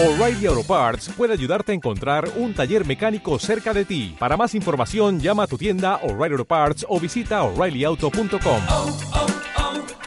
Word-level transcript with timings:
O'Reilly 0.00 0.46
Auto 0.46 0.62
Parts 0.62 1.08
puede 1.16 1.32
ayudarte 1.32 1.72
a 1.72 1.74
encontrar 1.74 2.30
un 2.36 2.54
taller 2.54 2.86
mecánico 2.86 3.36
cerca 3.40 3.74
de 3.74 3.84
ti. 3.84 4.14
Para 4.16 4.36
más 4.36 4.54
información, 4.54 5.18
llama 5.18 5.42
a 5.42 5.46
tu 5.48 5.58
tienda 5.58 5.96
O'Reilly 6.04 6.34
Auto 6.34 6.44
Parts 6.44 6.86
o 6.88 7.00
visita 7.00 7.42
oreillyauto.com. 7.42 8.62
oh, 8.70 8.96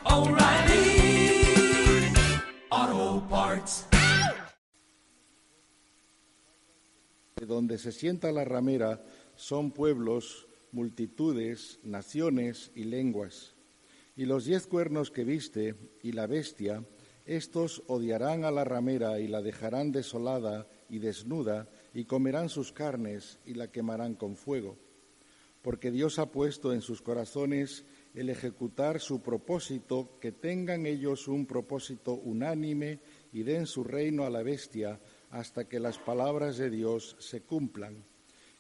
oh, 0.05 0.21
O'Reilly 0.21 1.43
Auto 2.69 3.27
Parts. 3.27 3.85
De 7.35 7.45
donde 7.45 7.77
se 7.77 7.91
sienta 7.91 8.31
la 8.31 8.45
ramera 8.45 9.03
son 9.35 9.71
pueblos, 9.71 10.47
multitudes, 10.71 11.81
naciones 11.83 12.71
y 12.75 12.85
lenguas. 12.85 13.55
Y 14.15 14.23
los 14.23 14.45
diez 14.45 14.67
cuernos 14.67 15.11
que 15.11 15.25
viste 15.25 15.75
y 16.01 16.13
la 16.13 16.27
bestia, 16.27 16.81
estos 17.25 17.83
odiarán 17.87 18.43
a 18.45 18.51
la 18.51 18.63
ramera 18.63 19.19
y 19.19 19.27
la 19.27 19.41
dejarán 19.41 19.91
desolada 19.91 20.67
y 20.89 20.99
desnuda, 20.99 21.69
y 21.93 22.05
comerán 22.05 22.49
sus 22.49 22.71
carnes 22.71 23.39
y 23.45 23.53
la 23.53 23.71
quemarán 23.71 24.15
con 24.15 24.35
fuego. 24.35 24.77
Porque 25.61 25.91
Dios 25.91 26.17
ha 26.17 26.31
puesto 26.31 26.73
en 26.73 26.81
sus 26.81 27.01
corazones 27.01 27.85
el 28.13 28.29
ejecutar 28.29 28.99
su 28.99 29.21
propósito, 29.21 30.17
que 30.19 30.31
tengan 30.31 30.85
ellos 30.85 31.27
un 31.27 31.45
propósito 31.45 32.15
unánime 32.15 32.99
y 33.31 33.43
den 33.43 33.67
su 33.67 33.83
reino 33.83 34.25
a 34.25 34.29
la 34.29 34.41
bestia 34.41 34.99
hasta 35.29 35.69
que 35.69 35.79
las 35.79 35.99
palabras 35.99 36.57
de 36.57 36.69
Dios 36.69 37.15
se 37.19 37.41
cumplan. 37.41 38.03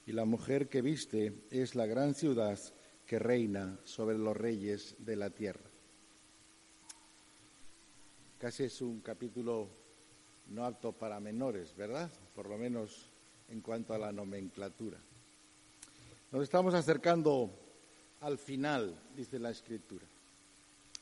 Y 0.05 0.11
la 0.11 0.25
mujer 0.25 0.69
que 0.69 0.81
viste 0.81 1.33
es 1.49 1.75
la 1.75 1.85
gran 1.85 2.13
ciudad 2.13 2.59
que 3.05 3.19
reina 3.19 3.79
sobre 3.83 4.17
los 4.17 4.37
reyes 4.37 4.95
de 4.99 5.15
la 5.15 5.31
tierra. 5.31 5.70
Casi 8.41 8.63
es 8.63 8.81
un 8.81 9.01
capítulo 9.01 9.69
no 10.47 10.65
apto 10.65 10.93
para 10.93 11.19
menores, 11.19 11.75
¿verdad? 11.75 12.09
Por 12.33 12.49
lo 12.49 12.57
menos 12.57 13.11
en 13.49 13.61
cuanto 13.61 13.93
a 13.93 13.99
la 13.99 14.11
nomenclatura. 14.11 14.97
Nos 16.31 16.41
estamos 16.41 16.73
acercando 16.73 17.51
al 18.21 18.39
final, 18.39 18.99
dice 19.15 19.37
la 19.37 19.51
Escritura. 19.51 20.07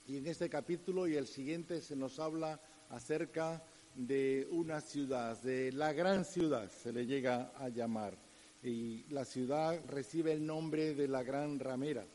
Y 0.06 0.18
en 0.18 0.28
este 0.28 0.50
capítulo 0.50 1.08
y 1.08 1.16
el 1.16 1.28
siguiente 1.28 1.80
se 1.80 1.96
nos 1.96 2.20
habla 2.20 2.60
acerca 2.90 3.64
de 3.96 4.46
una 4.52 4.82
ciudad, 4.82 5.42
de 5.42 5.72
la 5.72 5.94
gran 5.94 6.26
ciudad, 6.26 6.70
se 6.70 6.92
le 6.92 7.06
llega 7.06 7.54
a 7.58 7.70
llamar. 7.70 8.18
Y 8.62 9.06
la 9.14 9.24
ciudad 9.24 9.80
recibe 9.88 10.34
el 10.34 10.46
nombre 10.46 10.94
de 10.94 11.08
la 11.08 11.24
gran 11.24 11.58
ramera, 11.58 12.06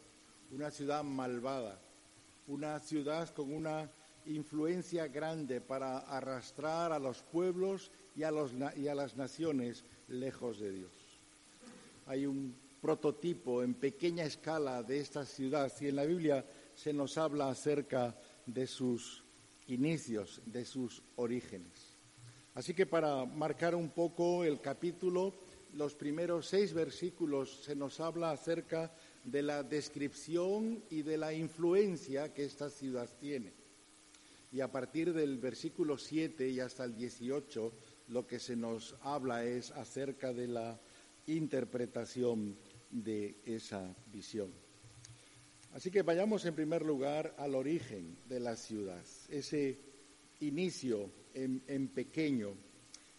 una 0.50 0.70
ciudad 0.70 1.02
malvada, 1.02 1.80
una 2.46 2.78
ciudad 2.78 3.30
con 3.30 3.54
una 3.54 3.88
influencia 4.26 5.08
grande 5.08 5.60
para 5.60 5.98
arrastrar 5.98 6.92
a 6.92 6.98
los 6.98 7.22
pueblos 7.22 7.90
y 8.16 8.22
a, 8.22 8.30
las 8.30 9.16
naciones 9.16 9.84
lejos 10.08 10.60
de 10.60 10.72
Dios. 10.72 10.92
Hay 12.06 12.26
un 12.26 12.54
prototipo 12.80 13.62
en 13.62 13.74
pequeña 13.74 14.24
escala 14.24 14.82
de 14.82 15.00
esta 15.00 15.24
ciudad 15.24 15.72
y 15.80 15.88
en 15.88 15.96
la 15.96 16.04
Biblia 16.04 16.44
se 16.74 16.92
nos 16.92 17.16
habla 17.16 17.48
acerca 17.48 18.14
de 18.46 18.66
sus 18.66 19.24
inicios, 19.68 20.42
de 20.44 20.64
sus 20.64 21.02
orígenes. 21.16 21.96
Así 22.54 22.74
que 22.74 22.86
para 22.86 23.24
marcar 23.24 23.74
un 23.74 23.90
poco 23.90 24.44
el 24.44 24.60
capítulo, 24.60 25.34
los 25.72 25.94
primeros 25.94 26.46
seis 26.46 26.72
versículos 26.72 27.62
se 27.64 27.74
nos 27.74 27.98
habla 28.00 28.30
acerca 28.30 28.92
de 29.24 29.42
la 29.42 29.62
descripción 29.62 30.84
y 30.90 31.02
de 31.02 31.16
la 31.16 31.32
influencia 31.32 32.32
que 32.32 32.44
esta 32.44 32.70
ciudad 32.70 33.08
tiene. 33.18 33.63
Y 34.54 34.60
a 34.60 34.70
partir 34.70 35.12
del 35.12 35.38
versículo 35.38 35.98
7 35.98 36.48
y 36.48 36.60
hasta 36.60 36.84
el 36.84 36.94
18, 36.94 37.72
lo 38.10 38.24
que 38.24 38.38
se 38.38 38.54
nos 38.54 38.94
habla 39.02 39.44
es 39.44 39.72
acerca 39.72 40.32
de 40.32 40.46
la 40.46 40.80
interpretación 41.26 42.56
de 42.88 43.34
esa 43.44 43.92
visión. 44.12 44.52
Así 45.72 45.90
que 45.90 46.02
vayamos 46.02 46.44
en 46.44 46.54
primer 46.54 46.82
lugar 46.82 47.34
al 47.36 47.56
origen 47.56 48.16
de 48.28 48.38
la 48.38 48.54
ciudad, 48.54 49.02
ese 49.28 49.76
inicio 50.38 51.10
en, 51.34 51.88
pequeño. 51.88 52.54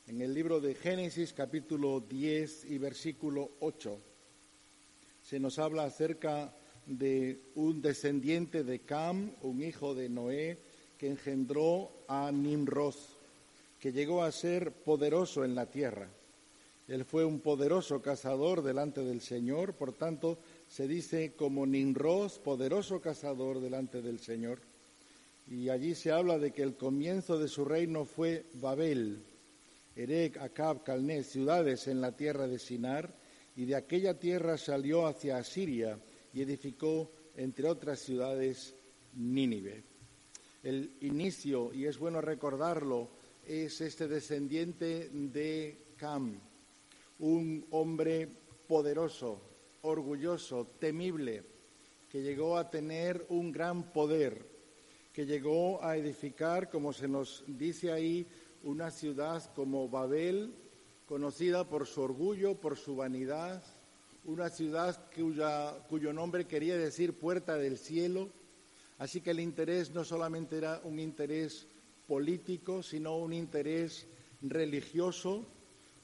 En 0.08 0.22
el 0.22 0.34
libro 0.34 0.62
de 0.62 0.74
Génesis 0.74 1.34
capítulo 1.34 2.00
10 2.00 2.64
y 2.72 2.78
versículo 2.78 3.58
8 3.60 4.00
se 5.22 5.38
nos 5.42 5.60
habla 5.60 5.84
acerca 5.84 6.56
de 6.86 7.42
un 7.56 7.82
descendiente 7.82 8.64
de 8.64 8.80
Cam, 8.86 9.34
un 9.42 9.62
hijo 9.62 9.94
de 9.94 10.08
Noé, 10.08 10.65
engendró 11.08 11.92
a 12.08 12.32
Nimrod, 12.32 12.96
que 13.80 13.92
llegó 13.92 14.24
a 14.24 14.32
ser 14.32 14.72
poderoso 14.72 15.44
en 15.44 15.56
la 15.56 15.66
tierra. 15.66 16.10
Él 16.88 17.04
fue 17.04 17.26
un 17.26 17.40
poderoso 17.40 18.02
cazador 18.02 18.62
delante 18.62 19.02
del 19.02 19.22
Señor, 19.22 19.74
por 19.74 19.94
tanto 19.94 20.38
se 20.68 20.88
dice 20.88 21.34
como 21.36 21.66
Nimrod, 21.66 22.32
poderoso 22.44 23.02
cazador 23.02 23.60
delante 23.60 24.02
del 24.02 24.20
Señor. 24.20 24.60
Y 25.50 25.70
allí 25.70 25.96
se 25.96 26.12
habla 26.12 26.38
de 26.38 26.52
que 26.52 26.64
el 26.64 26.76
comienzo 26.76 27.40
de 27.40 27.48
su 27.48 27.66
reino 27.66 28.06
fue 28.06 28.46
Babel, 28.56 29.24
Erech, 29.96 30.38
Acab, 30.38 30.84
Calné, 30.84 31.24
ciudades 31.24 31.88
en 31.88 32.02
la 32.02 32.12
tierra 32.12 32.48
de 32.48 32.60
Sinar, 32.60 33.14
y 33.56 33.66
de 33.66 33.76
aquella 33.76 34.20
tierra 34.20 34.58
salió 34.58 35.08
hacia 35.08 35.38
Asiria 35.38 35.98
y 36.34 36.42
edificó, 36.42 37.10
entre 37.38 37.68
otras 37.68 38.00
ciudades, 38.00 38.76
Nínive 39.16 39.95
el 40.66 40.92
inicio, 41.02 41.72
y 41.74 41.86
es 41.86 42.00
bueno 42.00 42.22
recordarlo, 42.22 43.08
es 43.48 43.82
este 43.82 44.08
descendiente 44.08 45.10
de 45.12 45.78
Cam, 45.96 46.40
un 47.20 47.66
hombre 47.70 48.28
poderoso, 48.68 49.40
orgulloso, 49.84 50.66
temible, 50.80 51.44
que 52.10 52.24
llegó 52.24 52.58
a 52.58 52.72
tener 52.72 53.28
un 53.30 53.52
gran 53.52 53.94
poder, 53.94 54.44
que 55.14 55.28
llegó 55.28 55.84
a 55.84 55.98
edificar, 55.98 56.72
como 56.72 56.94
se 56.94 57.08
nos 57.08 57.44
dice 57.46 57.92
ahí, 57.92 58.26
una 58.64 58.90
ciudad 58.90 59.44
como 59.54 59.88
Babel, 59.88 60.52
conocida 61.08 61.70
por 61.70 61.86
su 61.86 62.02
orgullo, 62.02 62.56
por 62.56 62.76
su 62.76 62.96
vanidad, 62.96 63.64
una 64.24 64.50
ciudad 64.50 65.00
cuya, 65.16 65.78
cuyo 65.88 66.12
nombre 66.12 66.46
quería 66.46 66.76
decir 66.76 67.14
puerta 67.14 67.56
del 67.56 67.78
cielo, 67.78 68.30
Así 68.98 69.22
que 69.22 69.32
el 69.32 69.40
interés 69.40 69.92
no 69.92 70.04
solamente 70.06 70.58
era 70.58 70.82
un 70.84 71.00
interés 71.00 71.68
político, 72.08 72.82
sino 72.82 73.18
un 73.18 73.34
interés 73.34 74.08
religioso, 74.42 75.46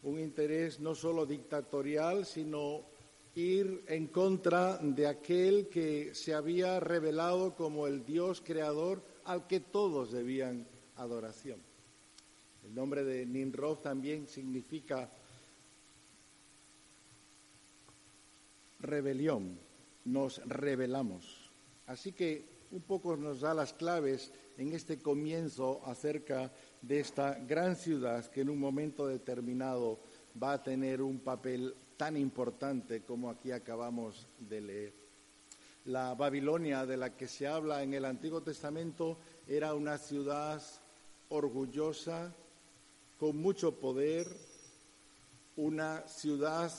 un 0.03 0.19
interés 0.19 0.79
no 0.79 0.96
solo 0.96 1.25
dictatorial, 1.25 2.25
sino 2.25 2.84
ir 3.35 3.84
en 3.88 4.07
contra 4.07 4.78
de 4.78 5.07
aquel 5.07 5.69
que 5.69 6.13
se 6.13 6.34
había 6.34 6.80
revelado 6.80 7.56
como 7.56 7.88
el 7.88 8.03
Dios 8.03 8.41
creador 8.41 9.01
al 9.24 9.47
que 9.47 9.62
todos 9.62 10.12
debían 10.12 10.68
adoración. 10.97 11.62
El 12.66 12.75
nombre 12.75 13.03
de 13.03 13.25
Nimrod 13.25 13.78
también 13.78 14.28
significa 14.28 15.09
rebelión, 18.80 19.57
nos 20.06 20.41
rebelamos. 20.46 21.51
Así 21.88 22.12
que 22.12 22.50
un 22.72 22.82
poco 22.82 23.18
nos 23.18 23.42
da 23.42 23.54
las 23.54 23.74
claves 23.74 24.32
en 24.58 24.74
este 24.74 25.00
comienzo 25.00 25.82
acerca 25.86 26.52
de 26.82 27.00
esta 27.00 27.36
gran 27.36 27.76
ciudad 27.76 28.26
que 28.28 28.42
en 28.42 28.50
un 28.50 28.59
momento 28.59 29.08
determinado 29.08 30.00
va 30.42 30.54
a 30.54 30.64
tener 30.64 31.02
un 31.02 31.20
papel 31.20 31.76
tan 31.98 32.16
importante 32.18 33.04
como 33.04 33.30
aquí 33.30 33.52
acabamos 33.52 34.28
de 34.40 34.62
leer. 34.62 34.94
La 35.86 36.14
Babilonia 36.14 36.86
de 36.86 36.96
la 36.96 37.16
que 37.16 37.28
se 37.28 37.48
habla 37.48 37.84
en 37.84 37.94
el 37.94 38.06
Antiguo 38.06 38.42
Testamento 38.42 39.18
era 39.48 39.74
una 39.74 39.98
ciudad 39.98 40.62
orgullosa, 41.30 42.34
con 43.20 43.38
mucho 43.38 43.80
poder, 43.80 44.28
una 45.56 46.07
ciudad 46.07 46.72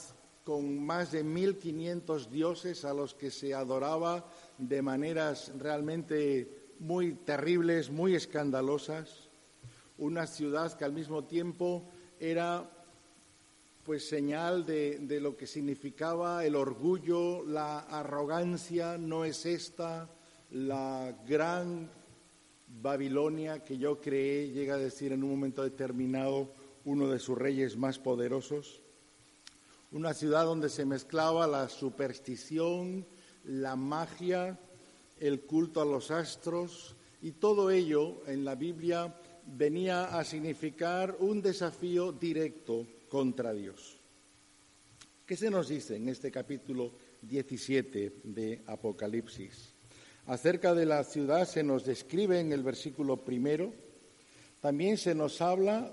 con 0.45 0.85
más 0.85 1.13
de 1.13 1.25
1.500 1.25 2.29
dioses 2.29 2.85
a 2.85 2.93
los 2.93 3.15
que 3.15 3.31
se 3.31 3.55
adoraba 3.55 4.27
de 4.59 4.83
maneras 4.83 5.53
realmente 5.59 6.75
muy 6.79 7.15
terribles, 7.15 7.91
muy 7.91 8.15
escandalosas, 8.15 9.29
una 9.99 10.27
ciudad 10.27 10.77
que 10.77 10.85
al 10.85 10.93
mismo 10.93 11.25
tiempo 11.25 11.89
era 12.19 12.69
pues 13.85 14.09
señal 14.09 14.65
de, 14.65 14.99
de, 14.99 15.21
lo 15.21 15.37
que 15.37 15.47
significaba 15.47 16.45
el 16.45 16.55
orgullo, 16.55 17.45
la 17.45 17.81
arrogancia, 17.81 18.97
no 18.97 19.25
es 19.25 19.45
esta 19.45 20.09
la 20.53 21.17
gran 21.27 21.91
Babilonia 22.67 23.65
que 23.65 23.79
yo 23.79 24.01
creé, 24.01 24.51
llega 24.51 24.75
a 24.75 24.79
decir 24.79 25.13
en 25.13 25.25
un 25.25 25.31
momento 25.31 25.63
determinado 25.63 26.53
uno 26.85 27.09
de 27.09 27.19
sus 27.19 27.39
reyes 27.39 27.77
más 27.77 27.99
poderosos, 27.99 28.82
una 29.93 30.15
ciudad 30.15 30.45
donde 30.45 30.69
se 30.69 30.85
mezclaba 30.85 31.47
la 31.47 31.69
superstición, 31.69 33.07
la 33.45 33.77
magia, 33.77 34.59
el 35.21 35.43
culto 35.43 35.81
a 35.81 35.85
los 35.85 36.11
astros, 36.11 36.97
y 37.21 37.33
todo 37.33 37.71
ello 37.71 38.23
en 38.27 38.45
la 38.45 38.55
Biblia 38.55 39.15
venía 39.47 40.19
a 40.19 40.25
significar 40.25 41.17
un 41.21 41.43
desafío 41.43 42.13
directo 42.13 42.87
contra 43.09 43.53
Dios. 43.53 43.99
¿Qué 45.27 45.37
se 45.37 45.51
nos 45.51 45.69
dice 45.69 45.97
en 45.97 46.09
este 46.09 46.31
capítulo 46.31 46.93
17 47.23 48.21
de 48.25 48.63
Apocalipsis? 48.67 49.75
Acerca 50.27 50.75
de 50.75 50.87
la 50.87 51.05
ciudad 51.05 51.47
se 51.47 51.63
nos 51.63 51.85
describe 51.85 52.41
en 52.41 52.53
el 52.53 52.63
versículo 52.63 53.25
primero, 53.25 53.73
también 54.61 54.97
se 54.97 55.15
nos 55.15 55.41
habla 55.41 55.93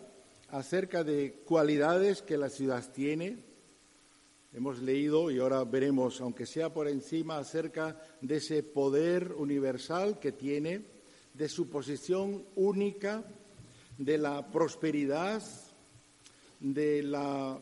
acerca 0.50 1.04
de 1.04 1.42
cualidades 1.46 2.22
que 2.22 2.38
la 2.38 2.50
ciudad 2.50 2.84
tiene. 2.92 3.49
Hemos 4.52 4.82
leído 4.82 5.30
y 5.30 5.38
ahora 5.38 5.64
veremos, 5.64 6.22
aunque 6.22 6.48
sea 6.48 6.74
por 6.74 6.88
encima, 6.88 7.38
acerca 7.38 8.02
de 8.20 8.38
ese 8.38 8.64
poder 8.64 9.34
universal 9.34 10.20
que 10.20 10.32
tiene, 10.32 10.86
de 11.36 11.48
su 11.48 11.70
posición 11.70 12.46
única, 12.56 13.24
de 14.00 14.18
la 14.18 14.50
prosperidad, 14.50 15.44
de 16.60 17.04
la 17.04 17.60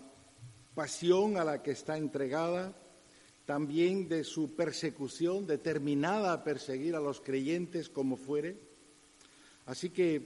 pasión 0.75 1.35
a 1.35 1.43
la 1.43 1.61
que 1.61 1.71
está 1.71 1.97
entregada, 1.97 2.73
también 3.45 4.07
de 4.07 4.23
su 4.23 4.55
persecución, 4.55 5.45
determinada 5.45 6.31
a 6.31 6.43
perseguir 6.45 6.95
a 6.95 7.01
los 7.01 7.19
creyentes 7.19 7.89
como 7.89 8.15
fuere. 8.15 8.55
Así 9.65 9.89
que 9.89 10.21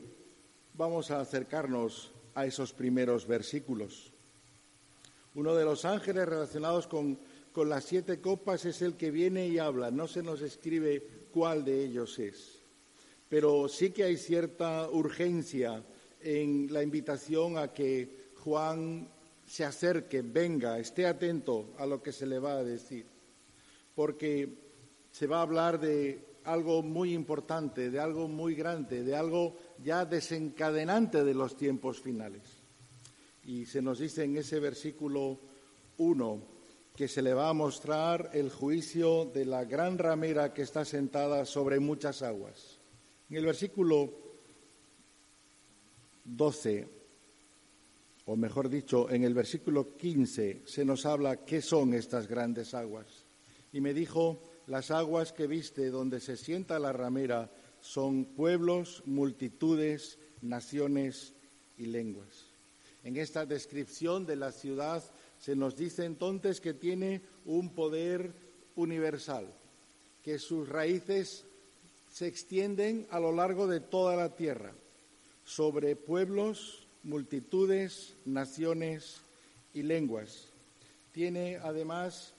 vamos 0.76 1.10
a 1.10 1.22
acercarnos 1.22 2.12
a 2.36 2.46
esos 2.46 2.72
primeros 2.72 3.26
versículos. 3.26 4.11
Uno 5.34 5.56
de 5.56 5.64
los 5.64 5.86
ángeles 5.86 6.28
relacionados 6.28 6.88
con, 6.88 7.18
las 7.56 7.86
siete 7.86 8.20
copas 8.20 8.66
es 8.66 8.82
el 8.82 8.96
que 8.96 9.12
viene 9.12 9.48
y 9.48 9.60
habla. 9.60 9.90
No 9.90 10.08
se 10.08 10.22
nos 10.22 10.42
escribe 10.42 11.02
cuál 11.32 11.64
de 11.64 11.86
ellos 11.86 12.20
es, 12.20 12.60
pero 13.30 13.70
sí 13.70 13.92
que 13.92 14.04
hay 14.04 14.18
cierta 14.18 14.90
urgencia 14.90 15.84
en 16.20 16.72
la 16.72 16.84
invitación 16.84 17.58
a 17.58 17.74
que 17.74 18.32
Juan 18.44 19.10
se 19.46 19.64
acerque, 19.64 20.22
venga, 20.22 20.80
esté 20.80 21.06
atento 21.06 21.74
a 21.78 21.86
lo 21.86 22.02
que 22.02 22.12
se 22.12 22.26
le 22.26 22.40
va 22.40 22.54
a 22.54 22.64
decir, 22.64 23.06
porque 23.96 24.50
se 25.12 25.28
va 25.28 25.40
a 25.40 25.44
hablar 25.44 25.80
de 25.80 26.26
algo 26.44 26.82
muy 26.84 27.14
importante, 27.14 27.90
de 27.90 28.00
algo 28.00 28.28
muy 28.28 28.56
grande, 28.56 29.04
de 29.04 29.16
algo 29.16 29.56
ya 29.84 30.06
desencadenante 30.06 31.24
de 31.24 31.34
los 31.34 31.56
tiempos 31.56 32.02
finales. 32.02 32.61
Y 33.44 33.66
se 33.66 33.82
nos 33.82 34.00
dice 34.00 34.24
en 34.24 34.38
ese 34.38 34.60
versículo 34.60 35.40
1 35.98 36.42
que 36.96 37.08
se 37.08 37.22
le 37.22 37.34
va 37.34 37.50
a 37.50 37.54
mostrar 37.54 38.32
el 38.34 38.50
juicio 38.50 39.26
de 39.26 39.46
la 39.46 39.66
gran 39.66 39.98
ramera 39.98 40.54
que 40.54 40.62
está 40.62 40.86
sentada 40.86 41.46
sobre 41.46 41.80
muchas 41.80 42.22
aguas. 42.22 42.80
En 43.30 43.38
el 43.38 43.46
versículo 43.46 44.14
12 46.26 47.02
o 48.26 48.36
mejor 48.36 48.70
dicho, 48.70 49.10
en 49.10 49.24
el 49.24 49.34
versículo 49.34 49.98
15 49.98 50.62
se 50.66 50.86
nos 50.86 51.06
habla 51.06 51.44
qué 51.44 51.62
son 51.62 51.94
estas 51.94 52.28
grandes 52.28 52.74
aguas. 52.74 53.26
Y 53.74 53.82
me 53.82 53.94
dijo, 53.94 54.42
las 54.68 54.92
aguas 54.92 55.34
que 55.34 55.48
viste 55.48 55.90
donde 55.90 56.20
se 56.20 56.38
sienta 56.38 56.80
la 56.80 56.94
ramera 56.94 57.52
son 57.80 58.26
pueblos, 58.26 59.02
multitudes, 59.06 60.20
naciones 60.42 61.34
y 61.78 61.88
lenguas. 61.88 62.51
En 63.04 63.18
esta 63.18 63.46
descripción 63.46 64.26
de 64.26 64.36
la 64.36 64.52
ciudad 64.52 65.04
se 65.40 65.56
nos 65.56 65.76
dice 65.76 66.06
entonces 66.06 66.62
que 66.62 66.74
tiene 66.74 67.22
un 67.46 67.70
poder 67.70 68.32
universal, 68.76 69.48
que 70.24 70.38
sus 70.38 70.70
raíces 70.70 71.46
se 72.12 72.28
extienden 72.28 73.08
a 73.10 73.20
lo 73.20 73.32
largo 73.32 73.68
de 73.68 73.80
toda 73.80 74.16
la 74.16 74.36
tierra, 74.36 74.74
sobre 75.46 75.96
pueblos, 75.96 76.86
multitudes, 77.04 78.14
naciones 78.26 79.22
y 79.74 79.82
lenguas. 79.82 80.48
Tiene 81.12 81.58
además 81.58 82.34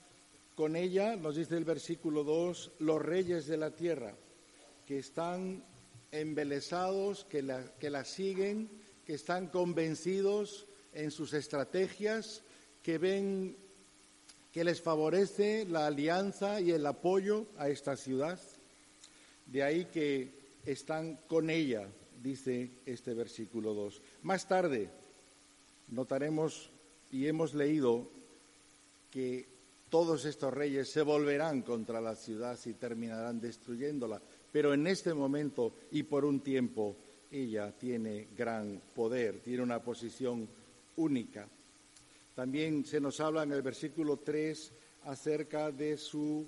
con 0.55 0.75
ella, 0.75 1.15
nos 1.15 1.35
dice 1.35 1.57
el 1.57 1.65
versículo 1.65 2.23
2, 2.23 2.71
los 2.79 3.01
reyes 3.01 3.47
de 3.47 3.57
la 3.57 3.71
tierra, 3.71 4.13
que 4.87 4.99
están 4.99 5.63
embelesados, 6.11 7.25
que 7.25 7.41
la, 7.41 7.63
que 7.79 7.89
la 7.89 8.05
siguen, 8.05 8.69
que 9.05 9.13
están 9.13 9.47
convencidos 9.47 10.65
en 10.93 11.11
sus 11.11 11.33
estrategias, 11.33 12.41
que 12.81 12.97
ven 12.97 13.55
que 14.51 14.63
les 14.63 14.81
favorece 14.81 15.65
la 15.65 15.87
alianza 15.87 16.61
y 16.61 16.71
el 16.71 16.85
apoyo 16.85 17.47
a 17.57 17.69
esta 17.69 17.97
ciudad. 17.97 18.39
De 19.47 19.63
ahí 19.63 19.85
que 19.85 20.31
están 20.65 21.17
con 21.27 21.49
ella, 21.49 21.87
dice 22.21 22.69
este 22.85 23.15
versículo 23.15 23.73
2. 23.73 24.01
Más 24.21 24.47
tarde 24.47 24.89
notaremos 25.89 26.69
y 27.11 27.27
hemos 27.27 27.55
leído 27.55 28.07
que 29.09 29.47
todos 29.89 30.25
estos 30.25 30.53
reyes 30.53 30.89
se 30.89 31.01
volverán 31.01 31.61
contra 31.61 31.99
la 31.99 32.15
ciudad 32.15 32.57
y 32.65 32.73
terminarán 32.73 33.41
destruyéndola, 33.41 34.21
pero 34.51 34.73
en 34.73 34.87
este 34.87 35.13
momento 35.13 35.73
y 35.91 36.03
por 36.03 36.25
un 36.25 36.41
tiempo 36.41 36.95
ella 37.33 37.71
tiene 37.71 38.27
gran 38.37 38.79
poder, 38.93 39.39
tiene 39.39 39.63
una 39.63 39.81
posición 39.83 40.47
única. 40.97 41.47
También 42.35 42.85
se 42.85 43.01
nos 43.01 43.19
habla 43.19 43.43
en 43.43 43.51
el 43.51 43.61
versículo 43.61 44.17
3 44.17 44.71
acerca 45.05 45.71
de 45.71 45.97
su 45.97 46.47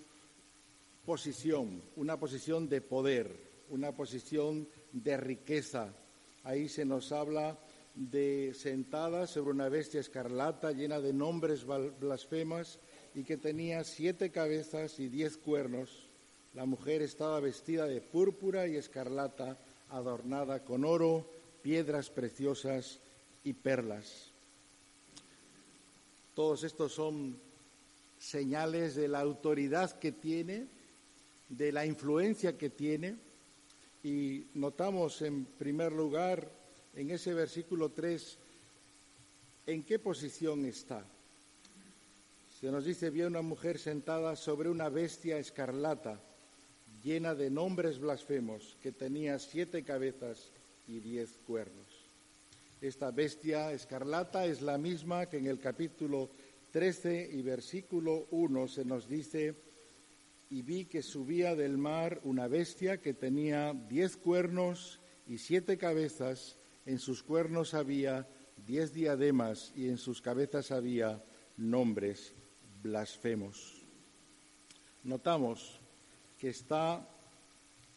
posición, 1.06 1.82
una 1.96 2.20
posición 2.20 2.70
de 2.70 2.82
poder, 2.82 3.36
una 3.70 3.92
posición 3.92 4.68
de 4.92 5.18
riqueza. 5.18 5.94
Ahí 6.44 6.70
se 6.70 6.86
nos 6.86 7.12
habla 7.12 7.58
de 7.96 8.54
sentada 8.54 9.26
sobre 9.26 9.52
una 9.52 9.70
bestia 9.70 10.02
escarlata 10.02 10.72
llena 10.72 11.00
de 11.00 11.14
nombres 11.14 11.66
blasfemas 11.66 12.80
y 13.14 13.24
que 13.24 13.38
tenía 13.38 13.84
siete 13.84 14.32
cabezas 14.32 15.00
y 15.00 15.08
diez 15.08 15.38
cuernos. 15.38 16.10
La 16.54 16.66
mujer 16.66 17.02
estaba 17.02 17.40
vestida 17.40 17.86
de 17.86 18.02
púrpura 18.02 18.68
y 18.68 18.76
escarlata, 18.76 19.58
adornada 19.90 20.64
con 20.64 20.86
oro, 20.86 21.30
piedras 21.62 22.10
preciosas 22.10 23.00
y 23.44 23.54
perlas. 23.54 24.32
Todos 26.34 26.64
estos 26.64 26.94
son 26.94 27.38
señales 28.20 28.96
de 28.96 29.08
la 29.08 29.20
autoridad 29.20 29.98
que 30.00 30.12
tiene, 30.12 30.68
de 31.50 31.72
la 31.72 31.86
influencia 31.86 32.58
que 32.58 32.70
tiene, 32.70 33.16
y 34.04 34.48
notamos 34.54 35.22
en 35.22 35.46
primer 35.46 35.92
lugar 35.92 36.52
en 36.96 37.12
ese 37.12 37.34
versículo 37.34 37.90
3 37.90 38.38
en 39.68 39.84
qué 39.84 39.98
posición 40.00 40.66
está. 40.66 41.04
Se 42.60 42.72
nos 42.72 42.86
dice, 42.86 43.10
vi 43.10 43.24
una 43.24 43.42
mujer 43.42 43.80
sentada 43.80 44.36
sobre 44.36 44.70
una 44.70 44.89
bestia 44.89 45.38
escarlata, 45.38 46.20
llena 47.06 47.36
de 47.36 47.52
nombres 47.52 48.00
blasfemos, 48.00 48.78
que 48.82 48.92
tenía 48.92 49.38
siete 49.38 49.84
cabezas 49.84 50.52
y 50.88 51.00
diez 51.00 51.38
cuernos. 51.46 52.10
Esta 52.82 53.12
bestia 53.12 53.72
escarlata 53.72 54.48
es 54.48 54.64
la 54.64 54.80
misma 54.80 55.28
que 55.28 55.38
en 55.38 55.46
el 55.46 55.60
capítulo 55.60 56.32
13 56.72 57.30
y 57.32 57.44
versículo 57.44 58.28
1 58.32 58.68
se 58.68 58.86
nos 58.86 59.08
dice, 59.08 59.54
y 60.50 60.64
vi 60.64 60.86
que 60.86 61.04
subía 61.04 61.56
del 61.56 61.78
mar 61.78 62.22
una 62.24 62.48
bestia 62.48 63.00
que 63.00 63.14
tenía 63.14 63.74
diez 63.88 64.18
cuernos 64.18 65.00
y 65.28 65.38
siete 65.38 65.78
cabezas, 65.78 66.58
en 66.88 66.98
sus 66.98 67.22
cuernos 67.22 67.76
había 67.76 68.28
diez 68.66 68.94
diademas 68.94 69.72
y 69.76 69.90
en 69.90 70.00
sus 70.00 70.24
cabezas 70.24 70.72
había 70.72 71.24
nombres 71.56 72.34
blasfemos. 72.82 73.86
Notamos 75.04 75.85
está 76.48 77.08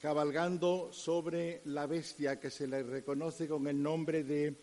cabalgando 0.01 0.93
sobre 0.93 1.61
la 1.65 1.87
bestia 1.87 2.39
que 2.39 2.51
se 2.51 2.67
le 2.67 2.83
reconoce 2.83 3.49
con 3.49 3.67
el 3.67 3.83
nombre 3.83 4.23
de 4.23 4.55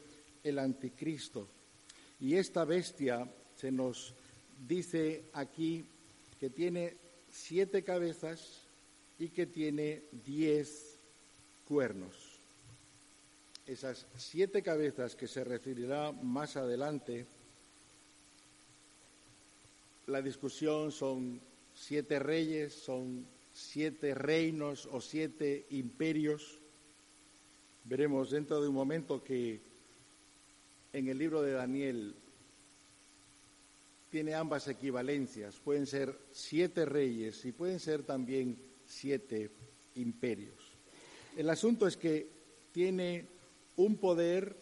el 0.43 0.59
anticristo. 0.59 1.47
Y 2.19 2.35
esta 2.35 2.63
bestia 2.63 3.29
se 3.57 3.71
nos 3.71 4.13
dice 4.67 5.25
aquí 5.33 5.85
que 6.39 6.49
tiene 6.49 6.95
siete 7.29 7.83
cabezas 7.83 8.61
y 9.19 9.29
que 9.29 9.45
tiene 9.45 10.03
diez 10.25 10.97
cuernos. 11.67 12.13
Esas 13.67 14.05
siete 14.15 14.61
cabezas 14.61 15.15
que 15.15 15.27
se 15.27 15.43
referirá 15.43 16.11
más 16.11 16.55
adelante, 16.55 17.25
la 20.07 20.21
discusión 20.21 20.91
son 20.91 21.41
siete 21.73 22.19
reyes, 22.19 22.73
son 22.73 23.25
siete 23.55 24.13
reinos 24.13 24.85
o 24.91 24.99
siete 24.99 25.65
imperios. 25.69 26.59
Veremos 27.85 28.29
dentro 28.29 28.61
de 28.61 28.67
un 28.67 28.75
momento 28.75 29.23
que 29.23 29.61
en 30.91 31.07
el 31.07 31.17
libro 31.17 31.41
de 31.41 31.53
Daniel 31.53 32.13
tiene 34.11 34.33
ambas 34.33 34.67
equivalencias. 34.67 35.55
Pueden 35.55 35.87
ser 35.87 36.17
siete 36.31 36.85
reyes 36.85 37.45
y 37.45 37.53
pueden 37.53 37.79
ser 37.79 38.03
también 38.03 38.57
siete 38.85 39.49
imperios. 39.95 40.59
El 41.37 41.49
asunto 41.49 41.87
es 41.87 41.95
que 41.95 42.27
tiene 42.73 43.25
un 43.77 43.95
poder 43.95 44.55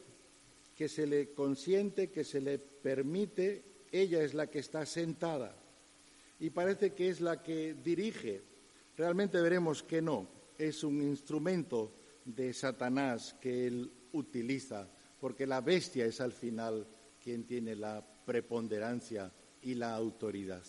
que 0.78 0.88
se 0.88 1.08
le 1.08 1.30
consiente, 1.30 2.12
que 2.12 2.24
se 2.24 2.42
le 2.42 2.60
permite, 2.60 3.64
ella 3.92 4.24
es 4.24 4.36
la 4.36 4.48
que 4.48 4.60
está 4.60 4.86
sentada 4.86 5.56
y 6.40 6.50
parece 6.50 6.92
que 6.92 7.10
es 7.10 7.22
la 7.22 7.42
que 7.42 7.74
dirige. 7.74 8.53
Realmente 8.96 9.42
veremos 9.42 9.82
que 9.84 10.02
no, 10.02 10.28
es 10.58 10.84
un 10.84 11.02
instrumento 11.02 11.92
de 12.26 12.54
Satanás 12.54 13.36
que 13.42 13.68
él 13.68 13.92
utiliza, 14.14 14.88
porque 15.20 15.48
la 15.48 15.62
bestia 15.62 16.06
es 16.06 16.22
al 16.22 16.32
final 16.32 16.86
quien 17.22 17.46
tiene 17.46 17.76
la 17.76 18.06
preponderancia 18.26 19.32
y 19.62 19.76
la 19.76 19.96
autoridad. 19.96 20.64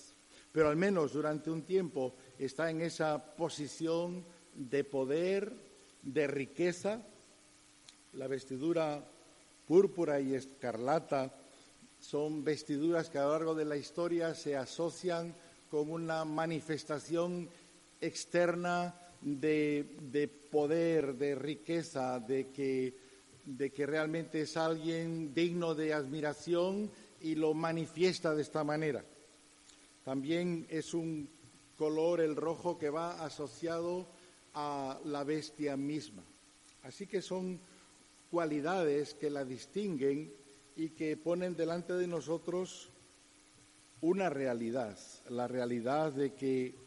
Pero 0.52 0.68
al 0.68 0.76
menos 0.76 1.12
durante 1.12 1.50
un 1.50 1.62
tiempo 1.62 2.14
está 2.38 2.70
en 2.70 2.80
esa 2.80 3.36
posición 3.36 4.24
de 4.54 4.84
poder, 4.84 5.52
de 6.02 6.26
riqueza. 6.26 7.02
La 8.14 8.28
vestidura 8.28 9.04
púrpura 9.66 10.20
y 10.20 10.34
escarlata 10.34 11.34
son 11.98 12.44
vestiduras 12.44 13.10
que 13.10 13.18
a 13.18 13.24
lo 13.24 13.32
largo 13.32 13.54
de 13.54 13.64
la 13.64 13.76
historia 13.76 14.34
se 14.34 14.56
asocian 14.56 15.34
con 15.70 15.90
una 15.90 16.24
manifestación 16.24 17.48
externa 18.04 18.94
de, 19.20 19.96
de 20.02 20.28
poder, 20.28 21.14
de 21.14 21.34
riqueza, 21.34 22.20
de 22.20 22.50
que, 22.50 22.94
de 23.44 23.70
que 23.70 23.86
realmente 23.86 24.42
es 24.42 24.56
alguien 24.56 25.34
digno 25.34 25.74
de 25.74 25.92
admiración 25.92 26.90
y 27.20 27.34
lo 27.34 27.54
manifiesta 27.54 28.34
de 28.34 28.42
esta 28.42 28.64
manera. 28.64 29.04
También 30.04 30.66
es 30.68 30.92
un 30.92 31.28
color, 31.76 32.20
el 32.20 32.36
rojo, 32.36 32.78
que 32.78 32.90
va 32.90 33.24
asociado 33.24 34.06
a 34.52 35.00
la 35.04 35.24
bestia 35.24 35.76
misma. 35.76 36.22
Así 36.82 37.06
que 37.06 37.22
son 37.22 37.58
cualidades 38.30 39.14
que 39.14 39.30
la 39.30 39.44
distinguen 39.44 40.32
y 40.76 40.90
que 40.90 41.16
ponen 41.16 41.56
delante 41.56 41.94
de 41.94 42.06
nosotros 42.06 42.90
una 44.00 44.28
realidad, 44.28 44.98
la 45.30 45.48
realidad 45.48 46.12
de 46.12 46.34
que 46.34 46.83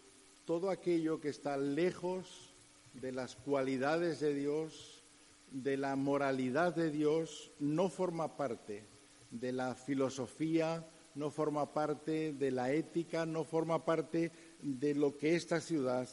todo 0.48 0.70
aquello 0.70 1.20
que 1.20 1.28
está 1.28 1.58
lejos 1.58 2.54
de 2.94 3.12
las 3.12 3.36
cualidades 3.36 4.22
de 4.22 4.34
Dios, 4.34 5.04
de 5.52 5.76
la 5.76 5.98
moralidad 5.98 6.74
de 6.74 6.90
Dios, 6.90 7.52
no 7.60 7.90
forma 7.90 8.38
parte 8.38 8.86
de 9.30 9.52
la 9.52 9.76
filosofía, 9.76 10.88
no 11.16 11.32
forma 11.32 11.74
parte 11.74 12.32
de 12.32 12.52
la 12.52 12.72
ética, 12.72 13.26
no 13.26 13.44
forma 13.44 13.84
parte 13.84 14.32
de 14.62 14.96
lo 14.96 15.18
que 15.18 15.36
esta 15.36 15.60
ciudad 15.60 16.08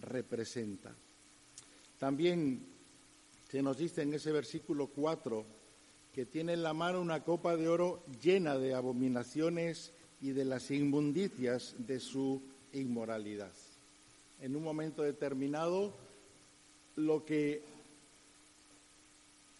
representa. 0.00 0.96
También 1.98 2.66
se 3.50 3.60
nos 3.60 3.76
dice 3.76 4.00
en 4.00 4.14
ese 4.14 4.32
versículo 4.32 4.86
4 4.86 5.44
que 6.14 6.24
tiene 6.24 6.54
en 6.54 6.62
la 6.62 6.72
mano 6.72 7.02
una 7.02 7.22
copa 7.22 7.58
de 7.58 7.68
oro 7.68 8.02
llena 8.22 8.56
de 8.56 8.72
abominaciones 8.72 9.92
y 10.22 10.30
de 10.30 10.46
las 10.46 10.70
inmundicias 10.70 11.74
de 11.78 12.00
su 12.00 12.42
inmoralidad. 12.72 13.52
En 14.40 14.54
un 14.54 14.62
momento 14.62 15.02
determinado, 15.02 15.92
lo 16.96 17.24
que 17.24 17.62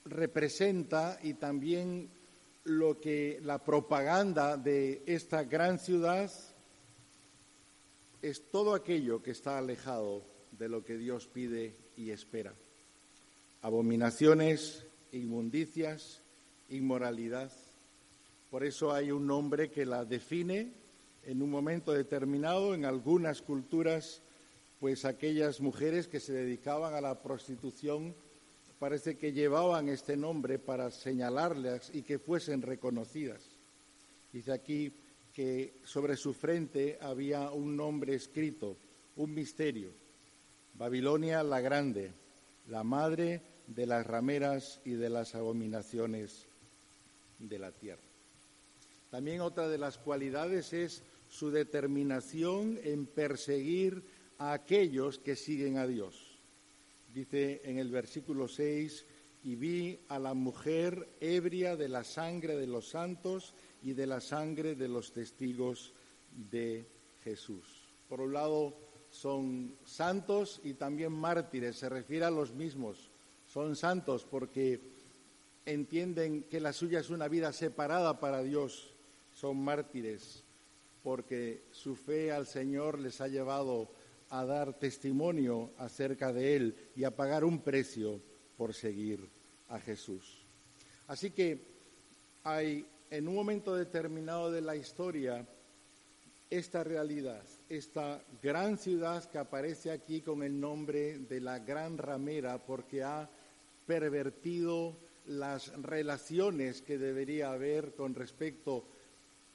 representa 0.05 1.19
y 1.23 1.35
también 1.35 2.09
lo 2.65 3.01
que 3.01 3.41
la 3.43 3.59
propaganda 3.59 4.57
de 4.57 5.03
esta 5.07 5.45
gran 5.45 5.79
ciudad 5.79 6.31
es 8.23 8.43
todo 8.51 8.75
aquello 8.75 9.23
que 9.23 9.31
está 9.31 9.59
alejado 9.59 10.23
de 10.59 10.69
lo 10.69 10.85
que 10.85 10.97
Dios 10.97 11.27
pide 11.27 11.75
y 11.97 12.11
espera. 12.11 12.53
Abominaciones, 13.63 14.85
inmundicias, 15.13 16.21
inmoralidad. 16.71 17.53
Por 18.51 18.65
eso 18.65 18.93
hay 18.93 19.11
un 19.11 19.27
nombre 19.27 19.71
que 19.71 19.87
la 19.87 20.05
define 20.05 20.73
en 21.25 21.43
un 21.43 21.51
momento 21.51 21.93
determinado 21.93 22.75
en 22.75 22.85
algunas 22.85 23.43
culturas, 23.43 24.23
pues 24.81 25.05
aquellas 25.05 25.61
mujeres 25.61 26.09
que 26.09 26.21
se 26.21 26.33
dedicaban 26.33 26.95
a 26.95 27.01
la 27.01 27.23
prostitución 27.23 28.15
parece 28.79 29.17
que 29.17 29.33
llevaban 29.33 29.89
este 29.89 30.17
nombre 30.17 30.59
para 30.59 30.91
señalarlas 30.91 31.91
y 31.95 32.03
que 32.03 32.19
fuesen 32.19 32.63
reconocidas. 32.63 33.43
Dice 34.33 34.53
aquí 34.53 34.93
que 35.33 35.81
sobre 35.85 36.17
su 36.17 36.35
frente 36.35 36.99
había 37.01 37.51
un 37.51 37.77
nombre 37.77 38.15
escrito, 38.15 38.77
un 39.17 39.35
misterio, 39.35 39.93
Babilonia 40.75 41.43
la 41.43 41.61
Grande, 41.61 42.13
la 42.69 42.85
madre 42.85 43.41
de 43.67 43.87
las 43.87 44.07
rameras 44.07 44.81
y 44.85 44.93
de 44.93 45.09
las 45.09 45.35
abominaciones 45.35 46.47
de 47.39 47.59
la 47.59 47.73
tierra. 47.73 48.03
También 49.11 49.41
otra 49.41 49.69
de 49.69 49.79
las 49.79 49.99
cualidades 49.99 50.73
es 50.73 51.03
su 51.29 51.51
determinación 51.51 52.79
en 52.83 53.07
perseguir 53.07 54.03
a 54.39 54.53
aquellos 54.53 55.19
que 55.19 55.37
siguen 55.37 55.79
a 55.79 55.87
Dios. 55.87 56.39
Dice 57.13 57.63
en 57.65 57.79
el 57.79 57.91
versículo 57.91 58.49
6, 58.49 59.07
y 59.47 59.55
vi 59.55 60.01
a 60.09 60.19
la 60.19 60.35
mujer 60.35 61.09
ebria 61.21 61.77
de 61.77 61.89
la 61.89 62.03
sangre 62.03 62.57
de 62.57 62.67
los 62.67 62.89
santos 62.89 63.55
y 63.83 63.93
de 63.93 64.07
la 64.07 64.21
sangre 64.21 64.75
de 64.75 64.89
los 64.89 65.13
testigos 65.13 65.95
de 66.33 66.85
Jesús. 67.23 67.89
Por 68.09 68.21
un 68.21 68.33
lado, 68.33 68.77
son 69.09 69.77
santos 69.85 70.61
y 70.65 70.75
también 70.75 71.13
mártires, 71.13 71.77
se 71.77 71.89
refiere 71.89 72.25
a 72.25 72.31
los 72.31 72.53
mismos. 72.53 73.11
Son 73.47 73.77
santos 73.77 74.27
porque 74.29 74.81
entienden 75.65 76.43
que 76.45 76.61
la 76.61 76.73
suya 76.73 76.99
es 76.99 77.11
una 77.11 77.29
vida 77.29 77.53
separada 77.53 78.19
para 78.19 78.43
Dios, 78.43 78.95
son 79.33 79.59
mártires, 79.59 80.43
porque 81.03 81.67
su 81.71 81.95
fe 81.95 82.33
al 82.33 82.47
Señor 82.47 82.99
les 82.99 83.21
ha 83.21 83.29
llevado 83.29 83.91
a 84.31 84.45
dar 84.45 84.75
testimonio 84.75 85.71
acerca 85.79 86.33
de 86.33 86.57
Él 86.57 86.77
y 86.97 87.05
a 87.05 87.15
pagar 87.15 87.45
un 87.45 87.61
precio 87.61 88.21
por 88.57 88.75
seguir 88.75 89.29
a 89.69 89.79
Jesús. 89.79 90.45
Así 91.07 91.31
que 91.31 91.61
hay 92.45 92.87
en 93.11 93.29
un 93.29 93.35
momento 93.35 93.75
determinado 93.75 94.51
de 94.51 94.61
la 94.61 94.77
historia 94.77 95.47
esta 96.49 96.85
realidad, 96.85 97.43
esta 97.69 98.23
gran 98.43 98.79
ciudad 98.79 99.29
que 99.31 99.39
aparece 99.39 99.91
aquí 99.91 100.21
con 100.21 100.43
el 100.43 100.59
nombre 100.61 101.19
de 101.19 101.41
la 101.41 101.59
Gran 101.59 101.99
Ramera 101.99 102.65
porque 102.65 103.03
ha 103.03 103.29
pervertido 103.87 104.97
las 105.27 105.73
relaciones 105.83 106.83
que 106.83 106.99
debería 106.99 107.53
haber 107.53 107.95
con 107.95 108.15
respecto 108.15 108.85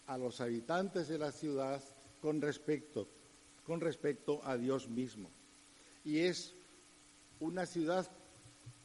a 0.07 0.17
los 0.17 0.41
habitantes 0.41 1.07
de 1.07 1.17
la 1.17 1.31
ciudad, 1.31 1.81
con 2.21 2.41
respecto, 2.41 3.07
con 3.71 3.79
respecto 3.79 4.41
a 4.43 4.57
Dios 4.57 4.89
mismo. 4.89 5.29
Y 6.03 6.19
es 6.19 6.53
una 7.39 7.65
ciudad 7.65 8.05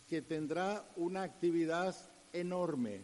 que 0.07 0.23
tendrá 0.23 0.89
una 0.95 1.25
actividad 1.25 1.97
enorme. 2.33 3.01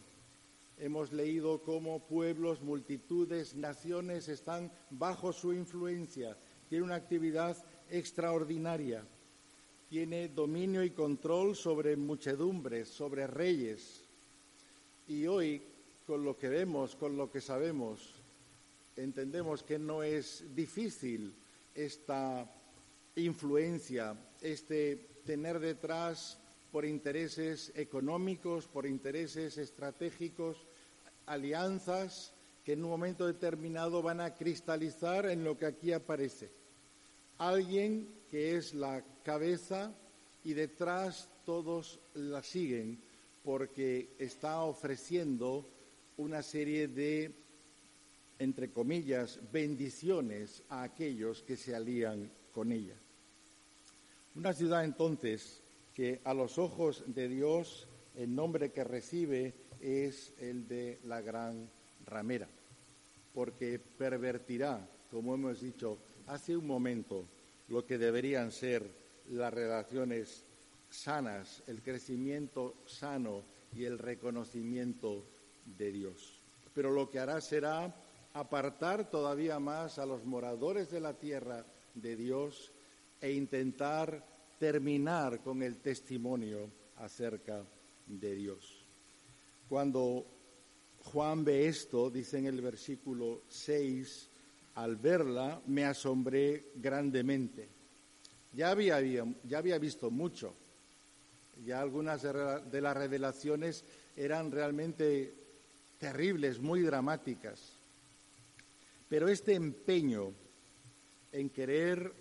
Hemos 0.79 1.13
leído 1.13 1.61
cómo 1.65 1.99
pueblos, 2.07 2.63
multitudes, 2.63 3.57
naciones 3.57 4.29
están 4.29 4.71
bajo 4.91 5.33
su 5.33 5.53
influencia. 5.53 6.37
Tiene 6.69 6.85
una 6.85 6.95
actividad 6.95 7.57
extraordinaria 7.91 9.05
tiene 9.89 10.29
dominio 10.29 10.85
y 10.85 10.91
control 10.91 11.57
sobre 11.57 11.97
muchedumbres, 11.97 12.89
sobre 12.89 13.27
reyes. 13.27 14.05
Y 15.09 15.27
hoy, 15.27 15.61
con 16.07 16.25
lo 16.25 16.39
que 16.39 16.49
vemos, 16.49 16.95
con 16.95 17.17
lo 17.17 17.29
que 17.29 17.41
sabemos, 17.41 18.15
entendemos 18.97 19.65
que 19.65 19.81
no 19.81 20.05
es 20.05 20.45
difícil 20.55 21.35
esta 21.75 22.51
influencia, 23.17 24.17
este 24.41 24.97
tener 25.25 25.61
detrás 25.61 26.39
por 26.71 26.85
intereses 26.85 27.73
económicos, 27.75 28.67
por 28.67 28.87
intereses 28.87 29.59
estratégicos, 29.59 30.67
alianzas 31.27 32.33
que 32.65 32.73
en 32.73 32.85
un 32.85 32.91
momento 32.91 33.27
determinado 33.27 34.03
van 34.03 34.21
a 34.21 34.35
cristalizar 34.35 35.27
en 35.27 35.45
lo 35.45 35.59
que 35.59 35.67
aquí 35.67 35.93
aparece. 35.93 36.51
Alguien 37.39 38.09
que 38.31 38.57
es 38.57 38.73
la 38.75 39.05
cabeza 39.23 39.93
y 40.45 40.55
detrás 40.55 41.29
todos 41.45 42.01
la 42.15 42.43
siguen 42.43 43.03
porque 43.43 44.15
está 44.19 44.63
ofreciendo 44.63 45.69
una 46.17 46.43
serie 46.43 46.89
de, 46.89 47.33
entre 48.43 48.73
comillas, 48.73 49.39
bendiciones 49.53 50.65
a 50.69 50.83
aquellos 50.83 51.43
que 51.43 51.57
se 51.57 51.77
alían 51.77 52.29
con 52.53 52.73
ella. 52.73 52.97
Una 54.35 54.53
ciudad 54.53 54.85
entonces 54.85 55.63
que 55.95 56.21
a 56.25 56.35
los 56.35 56.59
ojos 56.59 57.05
de 57.07 57.29
Dios 57.29 57.87
el 58.17 58.35
nombre 58.35 58.73
que 58.73 58.83
recibe 58.83 59.55
es 59.81 60.33
el 60.41 60.67
de 60.67 60.99
la 61.05 61.21
gran 61.21 61.71
ramera, 62.05 62.49
porque 63.33 63.79
pervertirá, 63.79 64.89
como 65.11 65.35
hemos 65.35 65.61
dicho 65.61 65.99
hace 66.27 66.57
un 66.57 66.67
momento, 66.67 67.25
lo 67.69 67.87
que 67.87 67.97
deberían 67.97 68.51
ser 68.51 68.91
las 69.31 69.55
relaciones 69.55 70.43
sanas, 70.91 71.63
el 71.69 71.81
crecimiento 71.81 72.75
sano 72.87 73.45
y 73.73 73.85
el 73.85 73.99
reconocimiento 73.99 75.25
de 75.79 75.93
Dios. 75.93 76.41
Pero 76.75 76.91
lo 76.91 77.09
que 77.09 77.21
hará 77.21 77.41
será 77.41 77.95
apartar 78.35 79.11
todavía 79.11 79.59
más 79.59 79.99
a 79.99 80.07
los 80.07 80.25
moradores 80.25 80.91
de 80.91 81.01
la 81.01 81.15
tierra 81.15 81.65
de 81.95 82.17
Dios 82.17 82.73
e 83.21 83.33
intentar 83.33 84.25
terminar 84.59 85.41
con 85.41 85.63
el 85.63 85.79
testimonio 85.79 86.71
acerca 86.97 87.65
de 88.07 88.35
Dios. 88.35 88.85
Cuando 89.69 90.27
Juan 91.05 91.45
ve 91.45 91.67
esto, 91.67 92.11
dice 92.11 92.39
en 92.39 92.47
el 92.47 92.61
versículo 92.61 93.43
6, 93.49 94.29
al 94.77 94.97
verla 94.97 95.61
me 95.67 95.85
asombré 95.85 96.73
grandemente. 96.77 97.69
Ya 98.53 98.71
había, 98.71 99.01
ya 99.45 99.59
había 99.59 99.79
visto 99.79 100.11
mucho, 100.11 100.55
ya 101.65 101.81
algunas 101.81 102.23
de 102.23 102.81
las 102.81 102.97
revelaciones 102.97 103.85
eran 104.17 104.51
realmente 104.51 105.35
terribles, 105.99 106.59
muy 106.61 106.83
dramáticas. 106.83 107.82
Pero 109.13 109.29
este 109.29 109.53
empeño 109.53 110.33
en 111.33 111.51
querer 111.51 112.15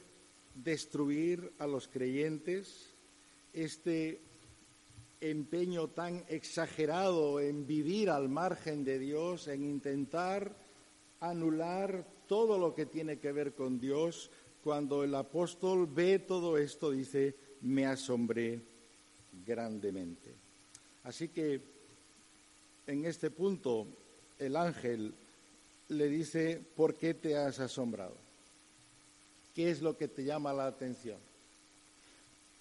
destruir 0.54 1.54
a 1.58 1.66
los 1.66 1.88
creyentes, 1.88 2.90
este 3.54 4.20
empeño 5.22 5.88
tan 5.88 6.26
exagerado 6.28 7.40
en 7.40 7.66
vivir 7.66 8.10
al 8.10 8.28
margen 8.28 8.84
de 8.84 9.00
Dios, 9.00 9.48
en 9.48 9.64
intentar 9.64 10.54
anular 11.22 12.06
todo 12.28 12.58
lo 12.58 12.76
que 12.76 12.88
tiene 12.88 13.20
que 13.20 13.32
ver 13.32 13.54
con 13.54 13.80
Dios, 13.80 14.30
cuando 14.62 15.06
el 15.06 15.16
apóstol 15.16 15.88
ve 15.88 16.20
todo 16.20 16.58
esto, 16.58 16.92
dice, 16.92 17.34
me 17.62 17.86
asombré 17.86 18.60
grandemente. 19.46 20.36
Así 21.06 21.30
que 21.30 21.62
en 22.86 23.06
este 23.06 23.32
punto 23.32 23.88
el 24.38 24.58
ángel 24.58 25.14
le 25.92 26.08
dice, 26.08 26.62
¿por 26.76 26.96
qué 26.96 27.14
te 27.14 27.36
has 27.36 27.60
asombrado? 27.60 28.16
¿Qué 29.54 29.70
es 29.70 29.82
lo 29.82 29.98
que 29.98 30.08
te 30.08 30.24
llama 30.24 30.54
la 30.54 30.68
atención? 30.68 31.20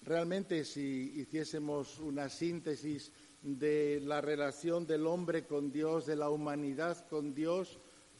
Realmente 0.03 0.65
si 0.65 1.13
hiciésemos 1.15 1.99
una 1.99 2.27
síntesis 2.27 3.11
de 3.41 4.01
la 4.03 4.19
relación 4.19 4.85
del 4.85 5.07
hombre 5.07 5.45
con 5.45 5.71
Dios, 5.71 6.05
de 6.05 6.17
la 6.17 6.29
humanidad 6.29 7.07
con 7.07 7.33
Dios, 7.33 7.77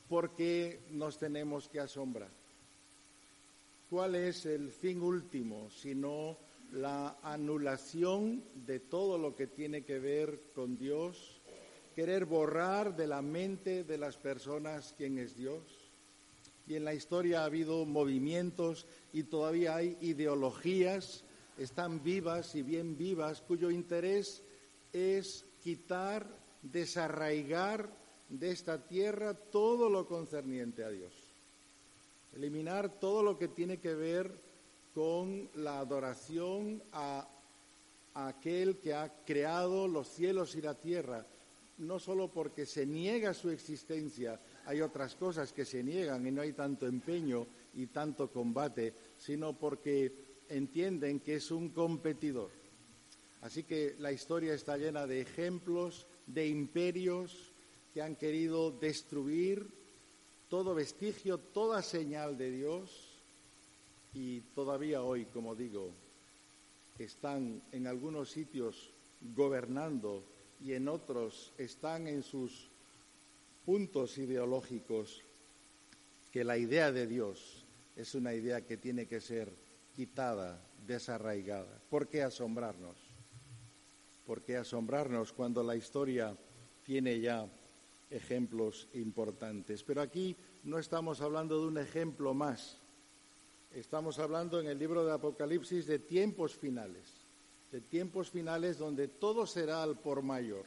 ¿por 0.08 0.32
qué 0.32 0.80
nos 0.92 1.20
tenemos 1.20 1.68
que 1.68 1.82
asombrar? 1.82 2.30
¿Cuál 3.90 4.16
es 4.16 4.46
el 4.46 4.72
fin 4.72 5.02
último, 5.02 5.70
sino 5.70 6.38
la 6.72 7.18
anulación 7.22 8.42
de 8.66 8.80
todo 8.80 9.18
lo 9.18 9.36
que 9.36 9.48
tiene 9.48 9.82
que 9.82 10.00
ver 10.00 10.40
con 10.56 10.78
Dios, 10.78 11.41
querer 11.96 12.26
borrar 12.26 12.96
de 12.96 13.08
la 13.08 13.22
mente 13.22 13.84
de 13.84 13.98
las 13.98 14.18
personas 14.18 14.94
quién 14.98 15.18
es 15.18 15.36
Dios. 15.36 15.62
Y 16.68 16.76
en 16.76 16.86
la 16.86 16.94
historia 16.94 17.42
ha 17.42 17.46
habido 17.46 17.86
movimientos 17.86 18.86
y 19.14 19.24
todavía 19.24 19.76
hay 19.76 19.98
ideologías, 20.02 21.24
están 21.58 22.04
vivas 22.04 22.56
y 22.56 22.62
bien 22.62 22.98
vivas, 22.98 23.42
cuyo 23.42 23.72
interés 23.72 24.44
es 24.94 25.46
quitar, 25.62 26.26
desarraigar 26.62 27.90
de 28.30 28.52
esta 28.52 28.88
tierra 28.88 29.34
todo 29.34 29.90
lo 29.90 30.08
concerniente 30.08 30.84
a 30.84 30.90
Dios. 30.90 31.14
Eliminar 32.34 33.00
todo 33.00 33.24
lo 33.24 33.38
que 33.38 33.50
tiene 33.50 33.80
que 33.80 33.94
ver 33.94 34.40
con 34.94 35.50
la 35.56 35.80
adoración 35.80 36.82
a, 36.94 37.28
aquel 38.14 38.78
que 38.80 38.94
ha 38.94 39.10
creado 39.26 39.88
los 39.88 40.08
cielos 40.08 40.56
y 40.56 40.62
la 40.62 40.76
tierra, 40.76 41.26
no 41.82 42.00
solo 42.00 42.30
porque 42.30 42.66
se 42.66 42.86
niega 42.86 43.34
su 43.34 43.50
existencia, 43.50 44.40
hay 44.66 44.82
otras 44.82 45.16
cosas 45.16 45.52
que 45.52 45.66
se 45.66 45.84
niegan 45.84 46.26
y 46.26 46.32
no 46.32 46.42
hay 46.42 46.54
tanto 46.54 46.88
empeño 46.88 47.48
y 47.76 47.88
tanto 47.88 48.32
combate, 48.32 48.94
sino 49.18 49.54
porque 49.54 50.14
entienden 50.50 51.20
que 51.20 51.36
es 51.36 51.52
un 51.52 51.70
competidor. 51.70 52.52
Así 53.42 53.64
que 53.64 53.96
la 54.00 54.12
historia 54.12 54.54
está 54.54 54.78
llena 54.78 55.08
de 55.08 55.22
ejemplos 55.22 56.06
de 56.28 56.48
imperios 56.48 57.52
que 57.94 58.02
han 58.02 58.16
querido 58.16 58.72
destruir 58.72 59.68
todo 60.50 60.76
vestigio, 60.76 61.40
toda 61.40 61.82
señal 61.82 62.38
de 62.38 62.52
Dios 62.52 63.24
y 64.14 64.42
todavía 64.54 65.02
hoy, 65.02 65.26
como 65.26 65.56
digo, 65.56 65.92
están 67.00 67.64
en 67.72 67.88
algunos 67.88 68.30
sitios 68.30 68.92
gobernando 69.36 70.24
y 70.64 70.74
en 70.74 70.88
otros 70.88 71.54
están 71.58 72.08
en 72.08 72.24
sus 72.24 72.70
puntos 73.66 74.18
ideológicos 74.18 75.22
que 76.32 76.44
la 76.44 76.58
idea 76.58 76.92
de 76.92 77.08
Dios 77.08 77.66
es 77.96 78.16
una 78.16 78.34
idea 78.34 78.62
que 78.62 78.78
tiene 78.78 79.06
que 79.06 79.20
ser 79.20 79.52
quitada, 79.96 80.62
desarraigada. 80.88 81.82
¿Por 81.90 82.08
qué 82.08 82.24
asombrarnos? 82.24 82.98
¿Por 84.26 84.42
qué 84.42 84.58
asombrarnos 84.58 85.34
cuando 85.34 85.64
la 85.64 85.76
historia 85.76 86.38
tiene 86.86 87.20
ya 87.20 87.48
ejemplos 88.10 88.88
importantes? 88.94 89.84
Pero 89.84 90.02
aquí 90.02 90.36
no 90.64 90.80
estamos 90.80 91.22
hablando 91.22 91.60
de 91.60 91.68
un 91.68 91.78
ejemplo 91.78 92.34
más 92.34 92.82
Estamos 93.74 94.20
hablando 94.20 94.60
en 94.60 94.68
el 94.68 94.78
libro 94.78 95.06
de 95.06 95.14
Apocalipsis 95.14 95.86
de 95.88 95.98
tiempos 95.98 96.54
finales, 96.54 97.21
de 97.72 97.82
tiempos 97.82 98.30
finales 98.30 98.78
donde 98.78 99.08
todo 99.08 99.48
será 99.48 99.82
al 99.82 99.98
por 99.98 100.22
mayor. 100.22 100.66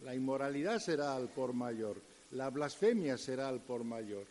La 0.00 0.14
inmoralidad 0.14 0.78
será 0.78 1.16
al 1.16 1.28
por 1.28 1.52
mayor, 1.52 2.02
la 2.32 2.50
blasfemia 2.50 3.16
será 3.16 3.48
al 3.48 3.60
por 3.60 3.84
mayor. 3.84 4.26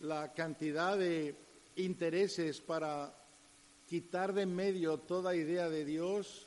La 0.00 0.32
cantidad 0.32 0.98
de 0.98 1.34
intereses 1.76 2.60
para 2.60 3.14
quitar 3.86 4.32
de 4.32 4.42
en 4.42 4.54
medio 4.54 4.98
toda 4.98 5.36
idea 5.36 5.68
de 5.68 5.84
Dios 5.84 6.46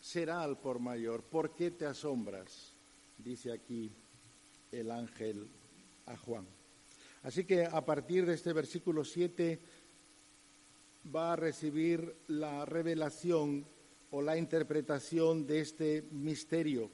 será 0.00 0.42
al 0.42 0.58
por 0.58 0.78
mayor. 0.78 1.22
¿Por 1.22 1.54
qué 1.54 1.70
te 1.70 1.86
asombras? 1.86 2.72
Dice 3.16 3.52
aquí 3.52 3.90
el 4.72 4.90
ángel 4.90 5.48
a 6.06 6.16
Juan. 6.16 6.46
Así 7.22 7.44
que 7.44 7.64
a 7.64 7.84
partir 7.84 8.26
de 8.26 8.34
este 8.34 8.52
versículo 8.52 9.04
7 9.04 9.58
va 11.14 11.32
a 11.32 11.36
recibir 11.36 12.14
la 12.28 12.64
revelación 12.64 13.64
o 14.10 14.22
la 14.22 14.36
interpretación 14.36 15.46
de 15.46 15.60
este 15.60 16.04
misterio, 16.12 16.90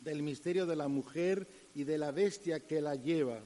del 0.00 0.22
misterio 0.22 0.66
de 0.66 0.76
la 0.76 0.88
mujer 0.88 1.46
y 1.74 1.84
de 1.84 1.98
la 1.98 2.10
bestia 2.10 2.60
que 2.60 2.80
la 2.80 2.94
lleva, 2.94 3.40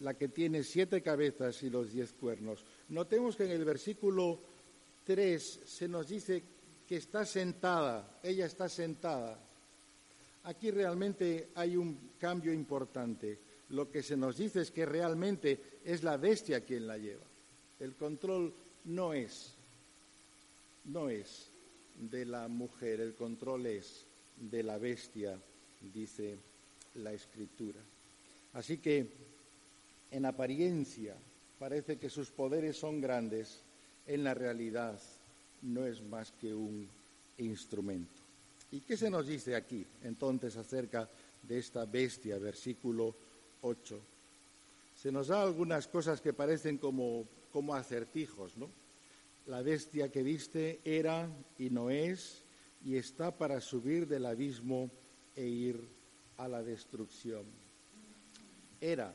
la 0.00 0.14
que 0.14 0.28
tiene 0.28 0.62
siete 0.62 1.02
cabezas 1.02 1.62
y 1.62 1.70
los 1.70 1.92
diez 1.92 2.12
cuernos. 2.12 2.64
Notemos 2.90 3.36
que 3.36 3.44
en 3.44 3.52
el 3.52 3.64
versículo 3.64 4.38
3 5.04 5.60
se 5.64 5.88
nos 5.88 6.08
dice 6.08 6.42
que 6.86 6.96
está 6.96 7.24
sentada, 7.24 8.18
ella 8.22 8.46
está 8.46 8.68
sentada. 8.68 9.38
Aquí 10.44 10.70
realmente 10.70 11.48
hay 11.54 11.76
un 11.76 12.12
cambio 12.18 12.52
importante. 12.52 13.38
Lo 13.70 13.90
que 13.90 14.02
se 14.02 14.16
nos 14.16 14.36
dice 14.36 14.60
es 14.60 14.70
que 14.70 14.86
realmente 14.86 15.80
es 15.84 16.04
la 16.04 16.16
bestia 16.16 16.60
quien 16.60 16.86
la 16.86 16.98
lleva. 16.98 17.24
El 17.80 17.94
control 17.96 18.54
no 18.84 19.12
es, 19.12 19.54
no 20.84 21.08
es 21.08 21.50
de 21.98 22.24
la 22.24 22.48
mujer, 22.48 23.00
el 23.00 23.14
control 23.14 23.66
es 23.66 24.04
de 24.36 24.62
la 24.62 24.78
bestia, 24.78 25.38
dice 25.92 26.38
la 26.94 27.12
escritura. 27.12 27.80
Así 28.52 28.78
que, 28.78 29.06
en 30.10 30.24
apariencia, 30.24 31.16
parece 31.58 31.98
que 31.98 32.10
sus 32.10 32.30
poderes 32.30 32.76
son 32.76 33.00
grandes, 33.00 33.60
en 34.06 34.24
la 34.24 34.34
realidad 34.34 35.00
no 35.62 35.84
es 35.84 36.02
más 36.02 36.32
que 36.32 36.54
un 36.54 36.88
instrumento. 37.38 38.22
¿Y 38.70 38.80
qué 38.80 38.96
se 38.96 39.10
nos 39.10 39.26
dice 39.26 39.54
aquí 39.54 39.84
entonces 40.02 40.56
acerca 40.56 41.08
de 41.42 41.58
esta 41.58 41.84
bestia? 41.84 42.38
Versículo 42.38 43.14
8. 43.62 44.00
Se 44.96 45.12
nos 45.12 45.28
da 45.28 45.42
algunas 45.42 45.86
cosas 45.88 46.20
que 46.20 46.32
parecen 46.32 46.78
como 46.78 47.26
como 47.56 47.74
acertijos, 47.74 48.54
¿no? 48.58 48.68
La 49.46 49.62
bestia 49.62 50.10
que 50.10 50.24
viste 50.24 50.80
era 50.84 51.28
y 51.58 51.70
no 51.70 51.88
es 51.88 52.42
y 52.84 52.96
está 52.96 53.36
para 53.36 53.60
subir 53.60 54.08
del 54.08 54.26
abismo 54.26 54.90
e 55.36 55.46
ir 55.46 55.88
a 56.36 56.48
la 56.48 56.62
destrucción. 56.62 57.44
Era. 58.80 59.14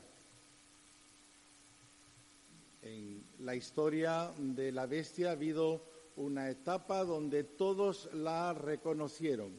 En 2.82 3.22
la 3.40 3.54
historia 3.54 4.32
de 4.38 4.72
la 4.72 4.86
bestia 4.86 5.28
ha 5.28 5.32
habido 5.32 5.84
una 6.16 6.48
etapa 6.50 7.04
donde 7.04 7.44
todos 7.44 8.08
la 8.14 8.52
reconocieron 8.54 9.52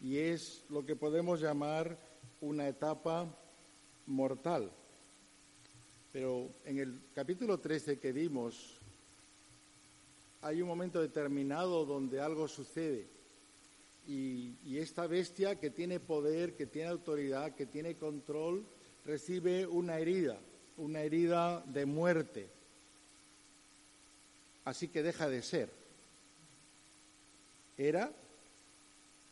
y 0.00 0.18
es 0.18 0.64
lo 0.68 0.84
que 0.84 0.96
podemos 0.96 1.40
llamar 1.40 1.98
una 2.40 2.68
etapa 2.68 3.26
mortal. 4.06 4.70
Pero 6.12 6.50
en 6.64 6.78
el 6.78 7.00
capítulo 7.14 7.58
13 7.58 7.98
que 7.98 8.12
vimos, 8.12 8.75
hay 10.46 10.62
un 10.62 10.68
momento 10.68 11.00
determinado 11.00 11.84
donde 11.84 12.20
algo 12.20 12.46
sucede. 12.46 13.04
Y, 14.06 14.78
esta 14.78 15.08
bestia 15.08 15.58
que 15.58 15.70
tiene 15.70 15.98
poder, 15.98 16.54
que 16.54 16.66
tiene 16.66 16.90
autoridad, 16.90 17.56
que 17.56 17.66
tiene 17.66 17.96
control, 17.96 18.64
recibe 19.04 19.66
una 19.66 19.98
herida, 19.98 20.38
una 20.76 21.00
herida 21.00 21.64
de 21.66 21.86
muerte. 21.86 22.48
Así 24.64 24.86
que 24.86 25.02
deja 25.02 25.28
de 25.28 25.42
ser. 25.42 25.68
Era 27.76 28.12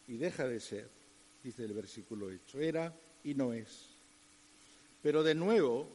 y 0.09 0.17
deja 0.17 0.49
de 0.49 0.59
ser, 0.59 0.89
dice 1.45 1.65
el 1.65 1.75
versículo 1.75 2.27
8. 2.27 2.61
Era 2.61 2.93
y 3.23 3.35
no 3.35 3.53
es. 3.53 3.91
Pero 5.03 5.23
de 5.23 5.37
nuevo 5.37 5.89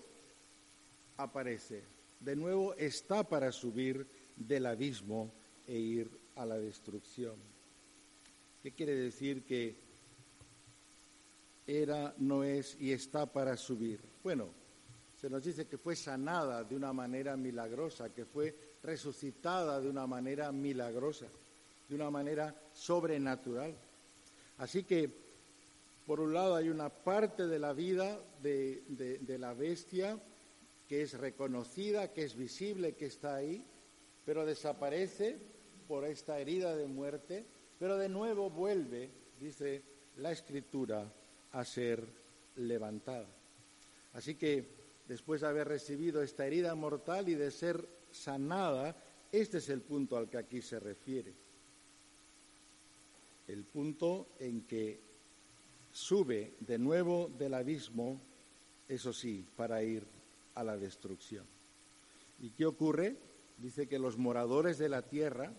aparece, 1.17 1.83
de 2.21 2.35
nuevo 2.37 2.73
está 2.75 3.23
para 3.23 3.51
subir 3.51 4.18
del 4.39 4.65
abismo 4.65 5.31
e 5.67 5.77
ir 5.77 6.09
a 6.35 6.45
la 6.45 6.57
destrucción. 6.57 7.35
¿Qué 8.63 8.71
quiere 8.71 8.95
decir 8.95 9.43
que 9.45 9.75
era, 11.67 12.15
no 12.17 12.43
es 12.43 12.75
y 12.79 12.91
está 12.91 13.25
para 13.25 13.55
subir? 13.57 13.99
Bueno, 14.23 14.49
se 15.15 15.29
nos 15.29 15.43
dice 15.43 15.67
que 15.67 15.77
fue 15.77 15.95
sanada 15.95 16.63
de 16.63 16.75
una 16.75 16.93
manera 16.93 17.35
milagrosa, 17.35 18.13
que 18.13 18.25
fue 18.25 18.55
resucitada 18.81 19.79
de 19.81 19.89
una 19.89 20.07
manera 20.07 20.51
milagrosa, 20.51 21.27
de 21.87 21.95
una 21.95 22.09
manera 22.09 22.55
sobrenatural. 22.73 23.75
Así 24.57 24.83
que, 24.83 25.09
por 26.05 26.19
un 26.21 26.33
lado, 26.33 26.55
hay 26.55 26.69
una 26.69 26.89
parte 26.89 27.47
de 27.47 27.59
la 27.59 27.73
vida 27.73 28.19
de, 28.41 28.83
de 29.21 29.37
la 29.37 29.53
bestia 29.53 30.19
que 30.87 31.03
es 31.03 31.13
reconocida, 31.13 32.11
que 32.11 32.23
es 32.23 32.35
visible, 32.35 32.95
que 32.95 33.05
está 33.05 33.35
ahí, 33.35 33.63
pero 34.29 34.45
desaparece 34.45 35.39
por 35.87 36.05
esta 36.05 36.37
herida 36.37 36.75
de 36.75 36.85
muerte, 36.85 37.43
pero 37.79 37.97
de 37.97 38.07
nuevo 38.07 38.51
vuelve, 38.51 39.09
dice 39.39 39.81
la 40.17 40.31
escritura, 40.31 41.11
a 41.53 41.65
ser 41.65 42.03
levantada. 42.57 43.25
Así 44.13 44.35
que 44.35 44.67
después 45.07 45.41
de 45.41 45.47
haber 45.47 45.67
recibido 45.67 46.21
esta 46.21 46.45
herida 46.45 46.75
mortal 46.75 47.27
y 47.27 47.33
de 47.33 47.49
ser 47.49 47.83
sanada, 48.11 48.95
este 49.31 49.57
es 49.57 49.69
el 49.69 49.81
punto 49.81 50.15
al 50.15 50.29
que 50.29 50.37
aquí 50.37 50.61
se 50.61 50.79
refiere. 50.79 51.33
El 53.47 53.63
punto 53.63 54.27
en 54.37 54.61
que 54.67 54.99
sube 55.91 56.53
de 56.59 56.77
nuevo 56.77 57.31
del 57.35 57.55
abismo, 57.55 58.21
eso 58.87 59.11
sí, 59.11 59.43
para 59.55 59.81
ir 59.81 60.05
a 60.53 60.63
la 60.63 60.77
destrucción. 60.77 61.47
¿Y 62.41 62.51
qué 62.51 62.67
ocurre? 62.67 63.28
Dice 63.59 63.87
que 63.87 63.99
los 63.99 64.17
moradores 64.17 64.77
de 64.77 64.87
la 64.87 65.01
tierra, 65.01 65.53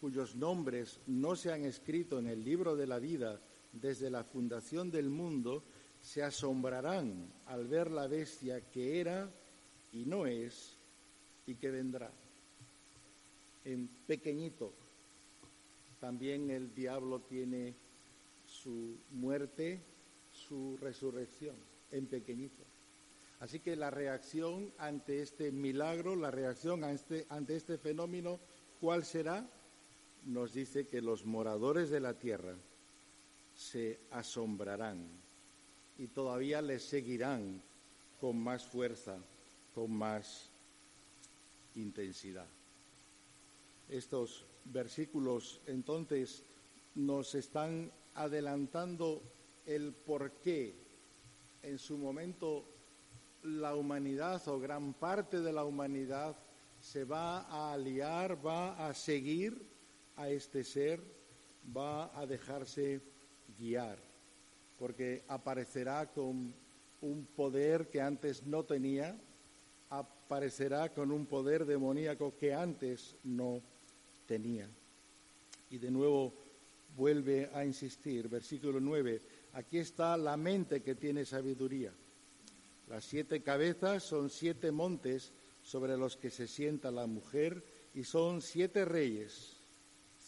cuyos 0.00 0.36
nombres 0.36 1.00
no 1.06 1.34
se 1.34 1.52
han 1.52 1.64
escrito 1.64 2.18
en 2.18 2.28
el 2.28 2.44
libro 2.44 2.76
de 2.76 2.86
la 2.86 2.98
vida 2.98 3.40
desde 3.72 4.08
la 4.08 4.22
fundación 4.22 4.90
del 4.90 5.10
mundo, 5.10 5.64
se 6.00 6.22
asombrarán 6.22 7.32
al 7.46 7.66
ver 7.66 7.90
la 7.90 8.06
bestia 8.06 8.70
que 8.70 9.00
era 9.00 9.28
y 9.92 10.04
no 10.04 10.26
es 10.26 10.76
y 11.46 11.56
que 11.56 11.70
vendrá. 11.70 12.12
En 13.64 13.88
pequeñito, 14.06 14.72
también 15.98 16.50
el 16.50 16.74
diablo 16.74 17.20
tiene 17.20 17.74
su 18.46 18.98
muerte, 19.10 19.82
su 20.30 20.76
resurrección, 20.76 21.56
en 21.90 22.06
pequeñito. 22.06 22.62
Así 23.40 23.60
que 23.60 23.76
la 23.76 23.90
reacción 23.90 24.72
ante 24.78 25.20
este 25.20 25.50
milagro, 25.52 26.16
la 26.16 26.30
reacción 26.30 26.84
ante 26.84 26.94
este, 26.94 27.26
ante 27.28 27.56
este 27.56 27.78
fenómeno, 27.78 28.40
¿cuál 28.80 29.04
será? 29.04 29.46
Nos 30.24 30.54
dice 30.54 30.86
que 30.86 31.02
los 31.02 31.26
moradores 31.26 31.90
de 31.90 32.00
la 32.00 32.14
tierra 32.14 32.54
se 33.54 34.00
asombrarán 34.10 35.06
y 35.98 36.06
todavía 36.08 36.62
les 36.62 36.82
seguirán 36.82 37.62
con 38.20 38.38
más 38.38 38.64
fuerza, 38.64 39.18
con 39.74 39.92
más 39.92 40.50
intensidad. 41.74 42.46
Estos 43.88 44.46
versículos 44.64 45.60
entonces 45.66 46.42
nos 46.94 47.34
están 47.34 47.92
adelantando 48.14 49.20
el 49.66 49.92
por 49.92 50.32
qué 50.42 50.74
en 51.62 51.78
su 51.78 51.98
momento 51.98 52.64
la 53.44 53.74
humanidad 53.74 54.46
o 54.48 54.58
gran 54.58 54.94
parte 54.94 55.40
de 55.40 55.52
la 55.52 55.64
humanidad 55.64 56.36
se 56.80 57.04
va 57.04 57.42
a 57.42 57.74
aliar, 57.74 58.44
va 58.44 58.86
a 58.86 58.94
seguir 58.94 59.54
a 60.16 60.28
este 60.28 60.64
ser, 60.64 61.00
va 61.76 62.18
a 62.18 62.26
dejarse 62.26 63.00
guiar, 63.58 63.98
porque 64.78 65.24
aparecerá 65.28 66.10
con 66.12 66.54
un 67.00 67.26
poder 67.36 67.88
que 67.88 68.00
antes 68.00 68.46
no 68.46 68.64
tenía, 68.64 69.16
aparecerá 69.90 70.92
con 70.92 71.12
un 71.12 71.26
poder 71.26 71.66
demoníaco 71.66 72.36
que 72.36 72.54
antes 72.54 73.16
no 73.24 73.60
tenía. 74.26 74.68
Y 75.70 75.78
de 75.78 75.90
nuevo 75.90 76.32
vuelve 76.96 77.50
a 77.52 77.64
insistir, 77.64 78.28
versículo 78.28 78.80
9, 78.80 79.20
aquí 79.52 79.78
está 79.78 80.16
la 80.16 80.36
mente 80.36 80.82
que 80.82 80.94
tiene 80.94 81.24
sabiduría. 81.24 81.92
Las 82.88 83.04
siete 83.04 83.42
cabezas 83.42 84.02
son 84.02 84.30
siete 84.30 84.70
montes 84.70 85.32
sobre 85.62 85.96
los 85.96 86.16
que 86.16 86.30
se 86.30 86.46
sienta 86.46 86.90
la 86.90 87.06
mujer 87.06 87.62
y 87.94 88.04
son 88.04 88.42
siete 88.42 88.84
reyes. 88.84 89.56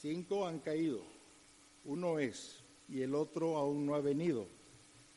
Cinco 0.00 0.46
han 0.46 0.60
caído, 0.60 1.02
uno 1.84 2.18
es 2.18 2.62
y 2.88 3.02
el 3.02 3.14
otro 3.14 3.56
aún 3.56 3.86
no 3.86 3.94
ha 3.94 4.00
venido. 4.00 4.46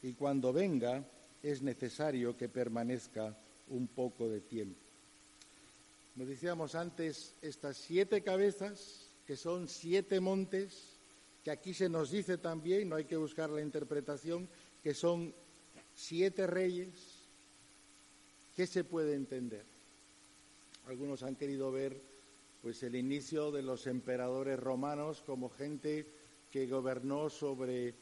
Y 0.01 0.13
cuando 0.13 0.51
venga 0.51 1.03
es 1.43 1.61
necesario 1.61 2.35
que 2.35 2.49
permanezca 2.49 3.37
un 3.69 3.87
poco 3.87 4.27
de 4.27 4.41
tiempo. 4.41 4.79
Nos 6.15 6.27
decíamos 6.27 6.75
antes, 6.75 7.33
estas 7.41 7.77
siete 7.77 8.21
cabezas, 8.21 9.11
que 9.25 9.37
son 9.37 9.69
siete 9.69 10.19
montes, 10.19 10.97
que 11.43 11.51
aquí 11.51 11.73
se 11.73 11.87
nos 11.87 12.11
dice 12.11 12.37
también, 12.37 12.89
no 12.89 12.97
hay 12.97 13.05
que 13.05 13.15
buscar 13.15 13.49
la 13.49 13.61
interpretación, 13.61 14.49
que 14.83 14.93
son 14.93 15.33
siete 15.93 16.47
reyes, 16.47 17.08
¿Qué 18.59 18.67
se 18.67 18.83
puede 18.83 19.13
entender? 19.13 19.63
Algunos 20.87 21.23
han 21.23 21.37
querido 21.37 21.71
ver 21.71 21.97
pues 22.61 22.83
el 22.83 22.97
inicio 22.97 23.51
de 23.51 23.61
los 23.61 23.87
emperadores 23.87 24.59
romanos 24.59 25.23
como 25.25 25.49
gente 25.49 26.05
que 26.51 26.67
gobernó 26.67 27.29
sobre 27.29 27.93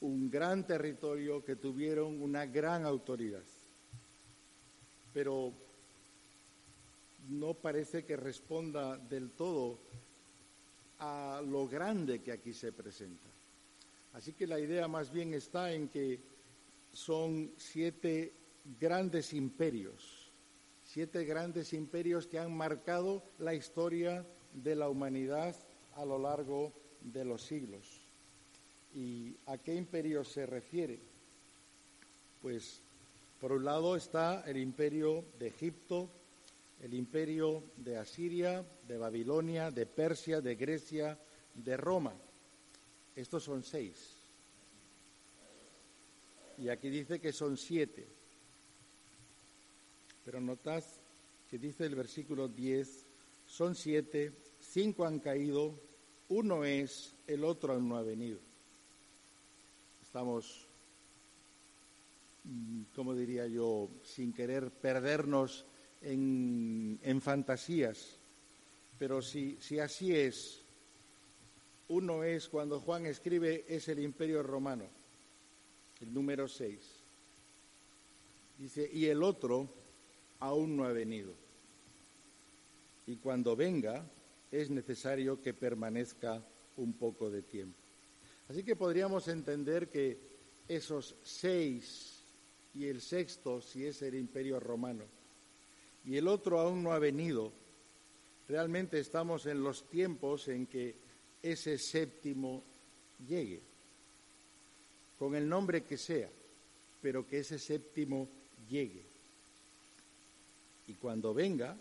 un 0.00 0.28
gran 0.28 0.66
territorio, 0.66 1.44
que 1.44 1.54
tuvieron 1.54 2.20
una 2.20 2.46
gran 2.46 2.84
autoridad. 2.84 3.44
Pero 5.14 5.52
no 7.28 7.54
parece 7.54 8.04
que 8.04 8.16
responda 8.16 8.98
del 8.98 9.30
todo 9.30 9.78
a 10.98 11.40
lo 11.46 11.68
grande 11.68 12.20
que 12.22 12.32
aquí 12.32 12.52
se 12.52 12.72
presenta. 12.72 13.28
Así 14.14 14.32
que 14.32 14.48
la 14.48 14.58
idea 14.58 14.88
más 14.88 15.12
bien 15.12 15.32
está 15.32 15.72
en 15.72 15.86
que 15.86 16.18
son 16.92 17.52
siete 17.56 18.41
grandes 18.80 19.32
imperios, 19.32 20.30
siete 20.84 21.24
grandes 21.24 21.72
imperios 21.72 22.26
que 22.26 22.38
han 22.38 22.56
marcado 22.56 23.22
la 23.38 23.54
historia 23.54 24.26
de 24.52 24.76
la 24.76 24.88
humanidad 24.88 25.56
a 25.94 26.04
lo 26.04 26.18
largo 26.18 26.72
de 27.00 27.24
los 27.24 27.42
siglos. 27.42 28.00
¿Y 28.94 29.36
a 29.46 29.58
qué 29.58 29.74
imperio 29.74 30.24
se 30.24 30.46
refiere? 30.46 31.00
Pues 32.40 32.82
por 33.40 33.52
un 33.52 33.64
lado 33.64 33.96
está 33.96 34.44
el 34.46 34.58
imperio 34.58 35.24
de 35.38 35.48
Egipto, 35.48 36.10
el 36.80 36.94
imperio 36.94 37.64
de 37.76 37.96
Asiria, 37.96 38.64
de 38.86 38.98
Babilonia, 38.98 39.70
de 39.70 39.86
Persia, 39.86 40.40
de 40.40 40.54
Grecia, 40.56 41.18
de 41.54 41.76
Roma. 41.76 42.12
Estos 43.14 43.44
son 43.44 43.62
seis. 43.62 44.16
Y 46.58 46.68
aquí 46.68 46.90
dice 46.90 47.20
que 47.20 47.32
son 47.32 47.56
siete. 47.56 48.06
Pero 50.24 50.40
notad 50.40 50.84
que 51.50 51.58
dice 51.58 51.84
el 51.84 51.94
versículo 51.94 52.48
10, 52.48 53.06
son 53.46 53.74
siete, 53.74 54.32
cinco 54.58 55.04
han 55.04 55.18
caído, 55.18 55.78
uno 56.28 56.64
es, 56.64 57.14
el 57.26 57.44
otro 57.44 57.78
no 57.78 57.96
ha 57.96 58.02
venido. 58.02 58.38
Estamos, 60.02 60.66
mm, 62.44 62.82
como 62.94 63.14
diría 63.14 63.46
yo, 63.46 63.90
sin 64.02 64.32
querer 64.32 64.70
perdernos 64.70 65.66
en, 66.00 66.98
en 67.02 67.20
fantasías, 67.20 68.16
pero 68.98 69.20
si, 69.20 69.58
si 69.60 69.78
así 69.78 70.16
es, 70.16 70.62
uno 71.88 72.24
es, 72.24 72.48
cuando 72.48 72.80
Juan 72.80 73.04
escribe, 73.04 73.66
es 73.68 73.88
el 73.88 73.98
imperio 73.98 74.42
romano, 74.42 74.86
el 76.00 76.14
número 76.14 76.48
6. 76.48 76.78
Dice, 78.58 78.88
y 78.90 79.06
el 79.06 79.22
otro 79.22 79.81
aún 80.42 80.76
no 80.76 80.84
ha 80.84 80.92
venido. 80.92 81.32
Y 83.06 83.16
cuando 83.16 83.54
venga 83.54 84.04
es 84.50 84.70
necesario 84.70 85.40
que 85.40 85.54
permanezca 85.54 86.42
un 86.76 86.92
poco 86.94 87.30
de 87.30 87.42
tiempo. 87.42 87.78
Así 88.48 88.64
que 88.64 88.76
podríamos 88.76 89.28
entender 89.28 89.88
que 89.88 90.18
esos 90.68 91.14
seis 91.22 92.24
y 92.74 92.86
el 92.86 93.00
sexto, 93.00 93.60
si 93.60 93.86
es 93.86 94.02
el 94.02 94.16
imperio 94.16 94.58
romano, 94.58 95.04
y 96.04 96.16
el 96.16 96.26
otro 96.26 96.58
aún 96.58 96.82
no 96.82 96.92
ha 96.92 96.98
venido, 96.98 97.52
realmente 98.48 98.98
estamos 98.98 99.46
en 99.46 99.62
los 99.62 99.88
tiempos 99.88 100.48
en 100.48 100.66
que 100.66 100.96
ese 101.40 101.78
séptimo 101.78 102.62
llegue, 103.28 103.60
con 105.18 105.36
el 105.36 105.48
nombre 105.48 105.84
que 105.84 105.96
sea, 105.96 106.28
pero 107.00 107.26
que 107.26 107.38
ese 107.38 107.58
séptimo 107.58 108.28
llegue. 108.68 109.11
Y 110.86 110.94
cuando 110.94 111.32
venga, 111.32 111.76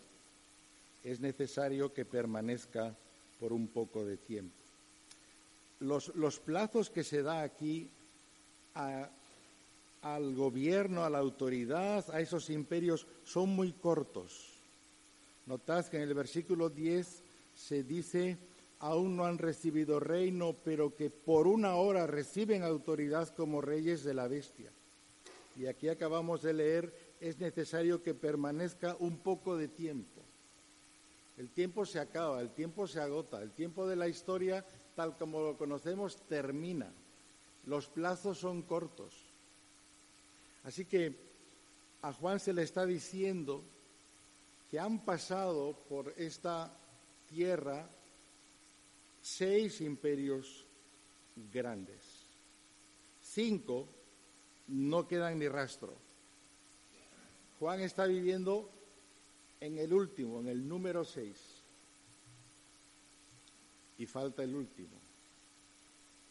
es 1.03 1.19
necesario 1.19 1.93
que 1.93 2.05
permanezca 2.05 2.95
por 3.39 3.53
un 3.53 3.67
poco 3.67 4.05
de 4.05 4.17
tiempo. 4.17 4.55
Los, 5.79 6.39
plazos 6.39 6.91
que 6.91 7.03
se 7.03 7.23
da 7.23 7.41
aquí 7.41 7.89
al 8.75 10.35
gobierno, 10.35 11.03
a 11.03 11.09
la 11.09 11.17
autoridad, 11.17 12.05
a 12.11 12.21
esos 12.21 12.51
imperios, 12.51 13.07
son 13.23 13.49
muy 13.49 13.73
cortos. 13.73 14.51
Notad 15.47 15.87
que 15.87 15.97
en 15.97 16.03
el 16.03 16.13
versículo 16.13 16.69
10 16.69 17.23
se 17.55 17.83
dice, 17.83 18.37
aún 18.79 19.17
no 19.17 19.25
han 19.25 19.39
recibido 19.39 19.99
reino, 19.99 20.55
pero 20.63 20.95
que 20.95 21.09
por 21.09 21.47
una 21.47 21.75
hora 21.75 22.05
reciben 22.05 22.61
autoridad 22.61 23.29
como 23.35 23.59
reyes 23.59 24.03
de 24.03 24.13
la 24.13 24.27
bestia. 24.27 24.71
Y 25.57 25.65
aquí 25.65 25.89
acabamos 25.89 26.43
de 26.43 26.53
leer, 26.53 26.93
es 27.21 27.39
necesario 27.39 28.01
que 28.01 28.15
permanezca 28.15 28.97
un 28.99 29.19
poco 29.19 29.55
de 29.55 29.67
tiempo. 29.67 30.21
El 31.38 31.49
tiempo 31.49 31.86
se 31.86 31.99
acaba, 31.99 32.41
el 32.41 32.49
tiempo 32.49 32.88
se 32.88 32.99
agota, 32.99 33.41
el 33.41 33.51
tiempo 33.51 33.88
de 33.88 33.95
la 33.95 34.07
historia, 34.07 34.65
tal 34.95 35.15
como 35.17 35.39
lo 35.41 35.57
conocemos, 35.57 36.17
termina. 36.27 36.91
Los 37.67 37.88
plazos 37.88 38.39
son 38.39 38.63
cortos. 38.63 39.13
Así 40.63 40.86
que 40.86 41.15
a 42.01 42.12
Juan 42.12 42.39
se 42.39 42.53
le 42.53 42.63
está 42.63 42.86
diciendo 42.86 43.63
que 44.69 44.79
han 44.79 45.05
pasado 45.05 45.75
por 45.88 46.13
esta 46.17 46.75
tierra 47.29 47.88
seis 49.21 49.79
imperios 49.81 50.65
grandes. 51.53 52.01
Cinco 53.21 53.88
no 54.67 55.07
quedan 55.07 55.38
ni 55.38 55.47
rastro. 55.47 56.11
Juan 57.62 57.80
está 57.82 58.08
viviendo 58.08 58.67
en 59.60 59.78
el 59.78 59.93
último, 59.93 60.39
en 60.39 60.47
el 60.47 60.67
número 60.67 61.06
seis. 61.06 61.38
Y 64.00 64.08
falta 64.08 64.43
el 64.43 64.56
último. 64.56 64.97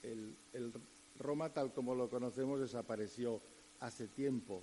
El, 0.02 0.34
el 0.52 0.72
Roma 1.20 1.48
tal 1.50 1.72
como 1.72 1.94
lo 1.94 2.10
conocemos 2.10 2.58
desapareció 2.58 3.40
hace 3.78 4.08
tiempo. 4.08 4.60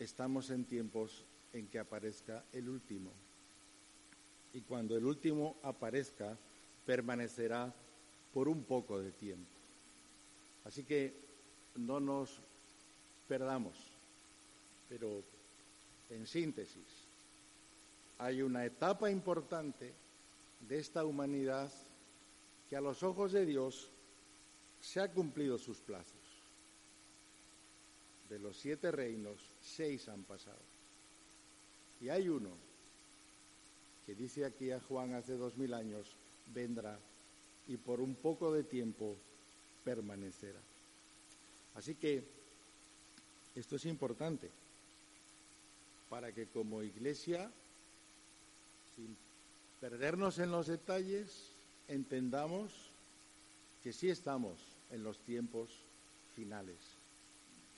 Estamos 0.00 0.50
en 0.50 0.64
tiempos 0.64 1.22
en 1.52 1.68
que 1.68 1.78
aparezca 1.78 2.42
el 2.52 2.68
último. 2.68 3.12
Y 4.52 4.62
cuando 4.62 4.96
el 4.96 5.04
último 5.04 5.54
aparezca, 5.62 6.36
permanecerá 6.84 7.72
por 8.34 8.48
un 8.48 8.64
poco 8.64 8.98
de 8.98 9.12
tiempo. 9.12 9.52
Así 10.64 10.82
que 10.82 11.14
no 11.76 12.00
nos 12.00 12.40
perdamos. 13.28 13.76
Pero 14.88 15.22
en 16.10 16.26
síntesis, 16.26 17.06
hay 18.18 18.42
una 18.42 18.64
etapa 18.64 19.10
importante 19.10 19.92
de 20.68 20.78
esta 20.78 21.04
humanidad 21.04 21.70
que 22.68 22.76
a 22.76 22.80
los 22.80 23.02
ojos 23.02 23.32
de 23.32 23.46
Dios 23.46 23.88
se 24.80 25.00
ha 25.00 25.10
cumplido 25.10 25.58
sus 25.58 25.78
plazos. 25.78 26.14
De 28.28 28.38
los 28.38 28.56
siete 28.56 28.90
reinos, 28.90 29.40
seis 29.60 30.08
han 30.08 30.22
pasado. 30.22 30.60
Y 32.00 32.08
hay 32.08 32.28
uno 32.28 32.50
que 34.06 34.14
dice 34.14 34.44
aquí 34.44 34.70
a 34.70 34.80
Juan 34.80 35.14
hace 35.14 35.36
dos 35.36 35.56
mil 35.56 35.74
años, 35.74 36.14
vendrá 36.52 36.98
y 37.68 37.76
por 37.76 38.00
un 38.00 38.14
poco 38.14 38.52
de 38.52 38.64
tiempo 38.64 39.16
permanecerá. 39.84 40.60
Así 41.74 41.94
que 41.94 42.22
esto 43.54 43.76
es 43.76 43.86
importante 43.86 44.50
para 46.10 46.32
que 46.32 46.46
como 46.48 46.82
iglesia, 46.82 47.50
sin 48.96 49.16
perdernos 49.80 50.38
en 50.40 50.50
los 50.50 50.66
detalles, 50.66 51.52
entendamos 51.88 52.72
que 53.82 53.92
sí 53.92 54.10
estamos 54.10 54.58
en 54.90 55.04
los 55.04 55.18
tiempos 55.20 55.70
finales, 56.34 56.76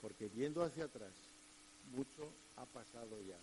porque 0.01 0.27
viendo 0.27 0.63
hacia 0.63 0.85
atrás, 0.85 1.13
mucho 1.95 2.27
ha 2.57 2.65
pasado 2.65 3.21
ya 3.21 3.37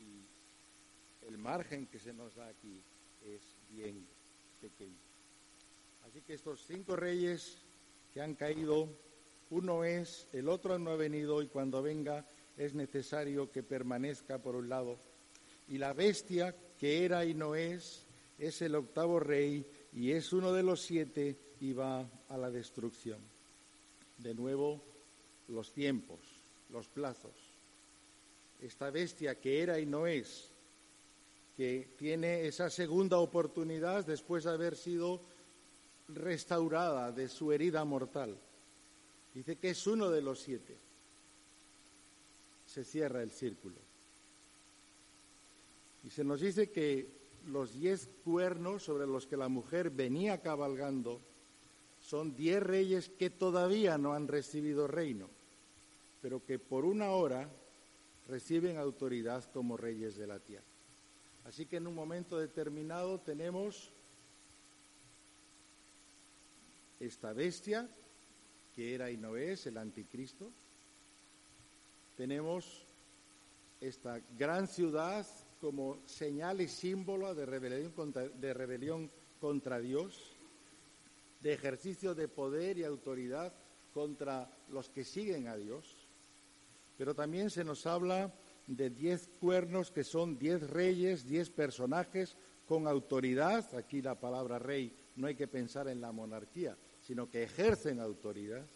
y 0.00 1.28
el 1.28 1.38
margen 1.38 1.86
que 1.86 1.98
se 1.98 2.12
nos 2.12 2.34
da 2.34 2.48
aquí 2.48 2.82
es 3.24 3.40
bien 3.70 4.04
pequeño. 4.60 4.98
Así 6.06 6.20
que 6.22 6.34
estos 6.34 6.64
cinco 6.66 6.96
reyes 6.96 7.58
que 8.12 8.20
han 8.20 8.34
caído, 8.34 8.88
uno 9.50 9.84
es, 9.84 10.26
el 10.32 10.48
otro 10.48 10.78
no 10.78 10.90
ha 10.90 10.96
venido 10.96 11.42
y 11.42 11.46
cuando 11.46 11.80
venga 11.82 12.24
es 12.60 12.74
necesario 12.74 13.50
que 13.50 13.62
permanezca 13.62 14.38
por 14.38 14.54
un 14.54 14.68
lado. 14.68 14.98
Y 15.68 15.78
la 15.78 15.94
bestia 15.94 16.54
que 16.78 17.06
era 17.06 17.24
y 17.24 17.32
no 17.32 17.54
es, 17.54 18.04
es 18.38 18.60
el 18.60 18.74
octavo 18.74 19.18
rey 19.18 19.64
y 19.94 20.10
es 20.10 20.34
uno 20.34 20.52
de 20.52 20.62
los 20.62 20.82
siete 20.82 21.38
y 21.58 21.72
va 21.72 22.06
a 22.28 22.36
la 22.36 22.50
destrucción. 22.50 23.18
De 24.18 24.34
nuevo, 24.34 24.82
los 25.48 25.72
tiempos, 25.72 26.20
los 26.68 26.86
plazos. 26.88 27.32
Esta 28.60 28.90
bestia 28.90 29.40
que 29.40 29.62
era 29.62 29.80
y 29.80 29.86
no 29.86 30.06
es, 30.06 30.50
que 31.56 31.94
tiene 31.96 32.46
esa 32.46 32.68
segunda 32.68 33.20
oportunidad 33.20 34.04
después 34.04 34.44
de 34.44 34.50
haber 34.50 34.76
sido 34.76 35.22
restaurada 36.08 37.10
de 37.10 37.26
su 37.28 37.52
herida 37.52 37.86
mortal. 37.86 38.38
Dice 39.32 39.56
que 39.56 39.70
es 39.70 39.86
uno 39.86 40.10
de 40.10 40.20
los 40.20 40.40
siete. 40.40 40.89
Se 42.70 42.84
cierra 42.84 43.20
el 43.20 43.32
círculo. 43.32 43.74
Y 46.04 46.10
se 46.10 46.22
nos 46.22 46.40
dice 46.40 46.70
que 46.70 47.08
los 47.48 47.74
diez 47.74 48.08
cuernos 48.24 48.84
sobre 48.84 49.08
los 49.08 49.26
que 49.26 49.36
la 49.36 49.48
mujer 49.48 49.90
venía 49.90 50.40
cabalgando 50.40 51.20
son 52.00 52.36
diez 52.36 52.62
reyes 52.62 53.08
que 53.08 53.28
todavía 53.28 53.98
no 53.98 54.14
han 54.14 54.28
recibido 54.28 54.86
reino, 54.86 55.28
pero 56.22 56.44
que 56.46 56.60
por 56.60 56.84
una 56.84 57.10
hora 57.10 57.48
reciben 58.28 58.76
autoridad 58.78 59.44
como 59.52 59.76
reyes 59.76 60.16
de 60.16 60.28
la 60.28 60.38
tierra. 60.38 60.64
Así 61.46 61.66
que 61.66 61.78
en 61.78 61.88
un 61.88 61.94
momento 61.96 62.38
determinado 62.38 63.18
tenemos 63.18 63.90
esta 67.00 67.32
bestia, 67.32 67.88
que 68.76 68.94
era 68.94 69.10
y 69.10 69.16
no 69.16 69.36
es 69.36 69.66
el 69.66 69.76
anticristo. 69.76 70.52
Tenemos 72.20 72.86
esta 73.80 74.20
gran 74.36 74.68
ciudad 74.68 75.26
como 75.58 76.06
señal 76.06 76.60
y 76.60 76.68
símbolo 76.68 77.34
de 77.34 77.46
rebelión 77.46 77.92
contra, 77.92 78.28
de 78.28 78.52
rebelión 78.52 79.10
contra 79.40 79.80
Dios 79.80 80.36
de 81.40 81.54
ejercicio 81.54 82.14
de 82.14 82.28
poder 82.28 82.76
y 82.76 82.84
autoridad 82.84 83.54
contra 83.94 84.54
los 84.68 84.90
que 84.90 85.02
siguen 85.02 85.48
a 85.48 85.56
Dios. 85.56 85.96
Pero 86.98 87.14
también 87.14 87.48
se 87.48 87.64
nos 87.64 87.86
habla 87.86 88.30
de 88.66 88.90
diez 88.90 89.30
cuernos 89.40 89.90
que 89.90 90.04
son 90.04 90.38
diez 90.38 90.68
reyes, 90.68 91.26
diez 91.26 91.48
personajes 91.48 92.36
con 92.68 92.86
autoridad. 92.86 93.74
Aquí 93.74 94.02
la 94.02 94.20
palabra 94.20 94.58
rey 94.58 94.94
no 95.16 95.26
hay 95.26 95.36
que 95.36 95.48
pensar 95.48 95.88
en 95.88 96.02
la 96.02 96.12
monarquía, 96.12 96.76
sino 97.00 97.30
que 97.30 97.44
ejercen 97.44 97.98
autoridad, 97.98 98.66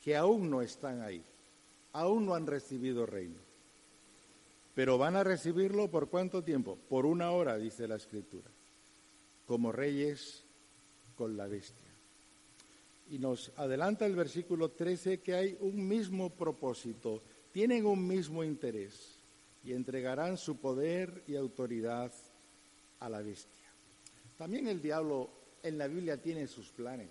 que 0.00 0.16
aún 0.16 0.48
no 0.48 0.62
están 0.62 1.02
ahí, 1.02 1.22
aún 1.92 2.26
no 2.26 2.34
han 2.34 2.46
recibido 2.46 3.06
reino. 3.06 3.38
Pero 4.74 4.98
van 4.98 5.16
a 5.16 5.24
recibirlo 5.24 5.90
por 5.90 6.08
cuánto 6.08 6.42
tiempo? 6.42 6.78
Por 6.88 7.06
una 7.06 7.32
hora, 7.32 7.56
dice 7.58 7.88
la 7.88 7.96
Escritura, 7.96 8.48
como 9.46 9.72
reyes 9.72 10.42
con 11.16 11.36
la 11.36 11.46
bestia. 11.46 11.76
Y 13.10 13.18
nos 13.18 13.50
adelanta 13.56 14.06
el 14.06 14.14
versículo 14.14 14.70
13 14.70 15.18
que 15.18 15.34
hay 15.34 15.56
un 15.60 15.86
mismo 15.86 16.30
propósito, 16.30 17.20
tienen 17.52 17.84
un 17.84 18.06
mismo 18.06 18.44
interés 18.44 19.16
y 19.64 19.72
entregarán 19.72 20.38
su 20.38 20.56
poder 20.56 21.22
y 21.26 21.34
autoridad 21.34 22.12
a 23.00 23.08
la 23.08 23.20
bestia. 23.20 23.68
También 24.38 24.68
el 24.68 24.80
diablo 24.80 25.28
en 25.62 25.76
la 25.76 25.88
Biblia 25.88 26.16
tiene 26.16 26.46
sus 26.46 26.68
planes. 26.68 27.10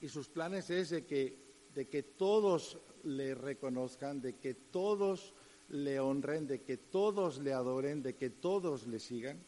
Y 0.00 0.08
sus 0.08 0.28
planes 0.28 0.68
es 0.70 0.90
de 0.90 1.04
que, 1.04 1.36
de 1.74 1.88
que 1.88 2.02
todos 2.02 2.78
le 3.02 3.34
reconozcan, 3.34 4.20
de 4.20 4.36
que 4.36 4.54
todos 4.54 5.34
le 5.70 6.00
honren, 6.00 6.46
de 6.46 6.62
que 6.62 6.76
todos 6.76 7.38
le 7.38 7.52
adoren, 7.52 8.02
de 8.02 8.14
que 8.14 8.30
todos 8.30 8.86
le 8.86 8.98
sigan 8.98 9.38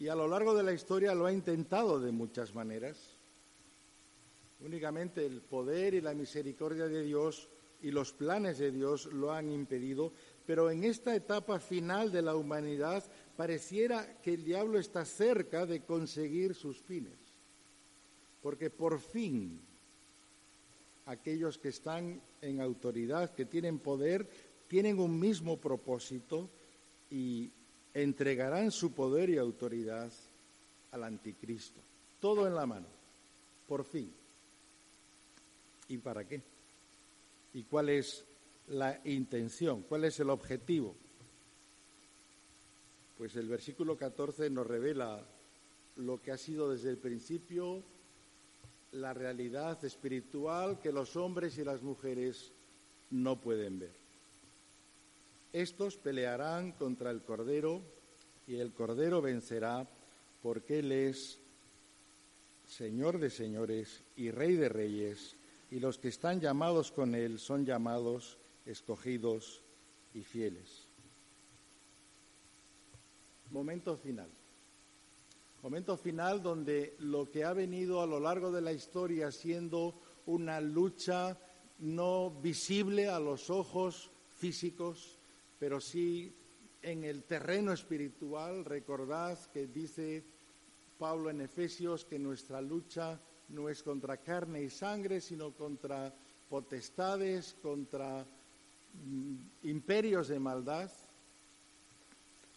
y 0.00 0.08
a 0.08 0.14
lo 0.14 0.26
largo 0.26 0.54
de 0.54 0.62
la 0.62 0.72
historia 0.72 1.14
lo 1.14 1.26
ha 1.26 1.32
intentado 1.32 2.00
de 2.00 2.10
muchas 2.10 2.54
maneras. 2.54 3.18
Únicamente 4.60 5.26
el 5.26 5.42
poder 5.42 5.92
y 5.92 6.00
la 6.00 6.14
misericordia 6.14 6.88
de 6.88 7.02
Dios 7.02 7.50
y 7.82 7.90
los 7.90 8.14
planes 8.14 8.58
de 8.58 8.70
Dios 8.70 9.12
lo 9.12 9.30
han 9.30 9.50
impedido, 9.50 10.14
pero 10.46 10.70
en 10.70 10.84
esta 10.84 11.14
etapa 11.14 11.60
final 11.60 12.10
de 12.10 12.22
la 12.22 12.34
humanidad 12.34 13.04
pareciera 13.36 14.18
que 14.22 14.32
el 14.32 14.42
diablo 14.42 14.78
está 14.78 15.04
cerca 15.04 15.66
de 15.66 15.84
conseguir 15.84 16.54
sus 16.54 16.80
fines, 16.80 17.18
porque 18.40 18.70
por 18.70 19.00
fin 19.00 19.60
aquellos 21.06 21.58
que 21.58 21.68
están 21.68 22.20
en 22.42 22.60
autoridad, 22.60 23.34
que 23.34 23.44
tienen 23.44 23.78
poder, 23.78 24.28
tienen 24.68 24.98
un 24.98 25.18
mismo 25.18 25.56
propósito 25.56 26.48
y 27.10 27.50
entregarán 27.94 28.70
su 28.70 28.92
poder 28.92 29.30
y 29.30 29.38
autoridad 29.38 30.10
al 30.92 31.04
anticristo. 31.04 31.80
Todo 32.20 32.46
en 32.46 32.54
la 32.54 32.66
mano, 32.66 32.86
por 33.66 33.84
fin. 33.84 34.12
¿Y 35.88 35.98
para 35.98 36.24
qué? 36.26 36.40
¿Y 37.54 37.64
cuál 37.64 37.88
es 37.88 38.24
la 38.68 39.00
intención? 39.04 39.82
¿Cuál 39.82 40.04
es 40.04 40.20
el 40.20 40.30
objetivo? 40.30 40.94
Pues 43.18 43.34
el 43.36 43.48
versículo 43.48 43.96
14 43.96 44.48
nos 44.50 44.66
revela 44.66 45.22
lo 45.96 46.22
que 46.22 46.30
ha 46.30 46.38
sido 46.38 46.70
desde 46.70 46.90
el 46.90 46.96
principio 46.96 47.82
la 48.92 49.14
realidad 49.14 49.84
espiritual 49.84 50.80
que 50.80 50.92
los 50.92 51.16
hombres 51.16 51.58
y 51.58 51.64
las 51.64 51.82
mujeres 51.82 52.52
no 53.10 53.40
pueden 53.40 53.78
ver. 53.78 53.94
Estos 55.52 55.96
pelearán 55.96 56.72
contra 56.72 57.10
el 57.10 57.22
Cordero 57.22 57.82
y 58.46 58.56
el 58.56 58.72
Cordero 58.72 59.20
vencerá 59.20 59.88
porque 60.42 60.80
Él 60.80 60.92
es 60.92 61.38
Señor 62.66 63.18
de 63.18 63.30
señores 63.30 64.02
y 64.16 64.30
Rey 64.30 64.54
de 64.54 64.68
reyes 64.68 65.36
y 65.70 65.80
los 65.80 65.98
que 65.98 66.08
están 66.08 66.40
llamados 66.40 66.92
con 66.92 67.14
Él 67.14 67.38
son 67.38 67.64
llamados, 67.64 68.38
escogidos 68.64 69.62
y 70.14 70.22
fieles. 70.22 70.86
Momento 73.50 73.96
final. 73.96 74.30
Momento 75.62 75.98
final 75.98 76.42
donde 76.42 76.96
lo 77.00 77.30
que 77.30 77.44
ha 77.44 77.52
venido 77.52 78.00
a 78.00 78.06
lo 78.06 78.18
largo 78.18 78.50
de 78.50 78.62
la 78.62 78.72
historia 78.72 79.30
siendo 79.30 79.94
una 80.24 80.58
lucha 80.58 81.38
no 81.80 82.30
visible 82.30 83.10
a 83.10 83.20
los 83.20 83.50
ojos 83.50 84.10
físicos, 84.38 85.18
pero 85.58 85.78
sí 85.78 86.34
en 86.80 87.04
el 87.04 87.24
terreno 87.24 87.74
espiritual. 87.74 88.64
Recordad 88.64 89.38
que 89.52 89.66
dice 89.66 90.24
Pablo 90.98 91.28
en 91.28 91.42
Efesios 91.42 92.06
que 92.06 92.18
nuestra 92.18 92.62
lucha 92.62 93.20
no 93.50 93.68
es 93.68 93.82
contra 93.82 94.16
carne 94.16 94.62
y 94.62 94.70
sangre, 94.70 95.20
sino 95.20 95.52
contra 95.52 96.10
potestades, 96.48 97.54
contra 97.60 98.24
mm, 98.94 99.34
imperios 99.64 100.28
de 100.28 100.38
maldad. 100.38 100.90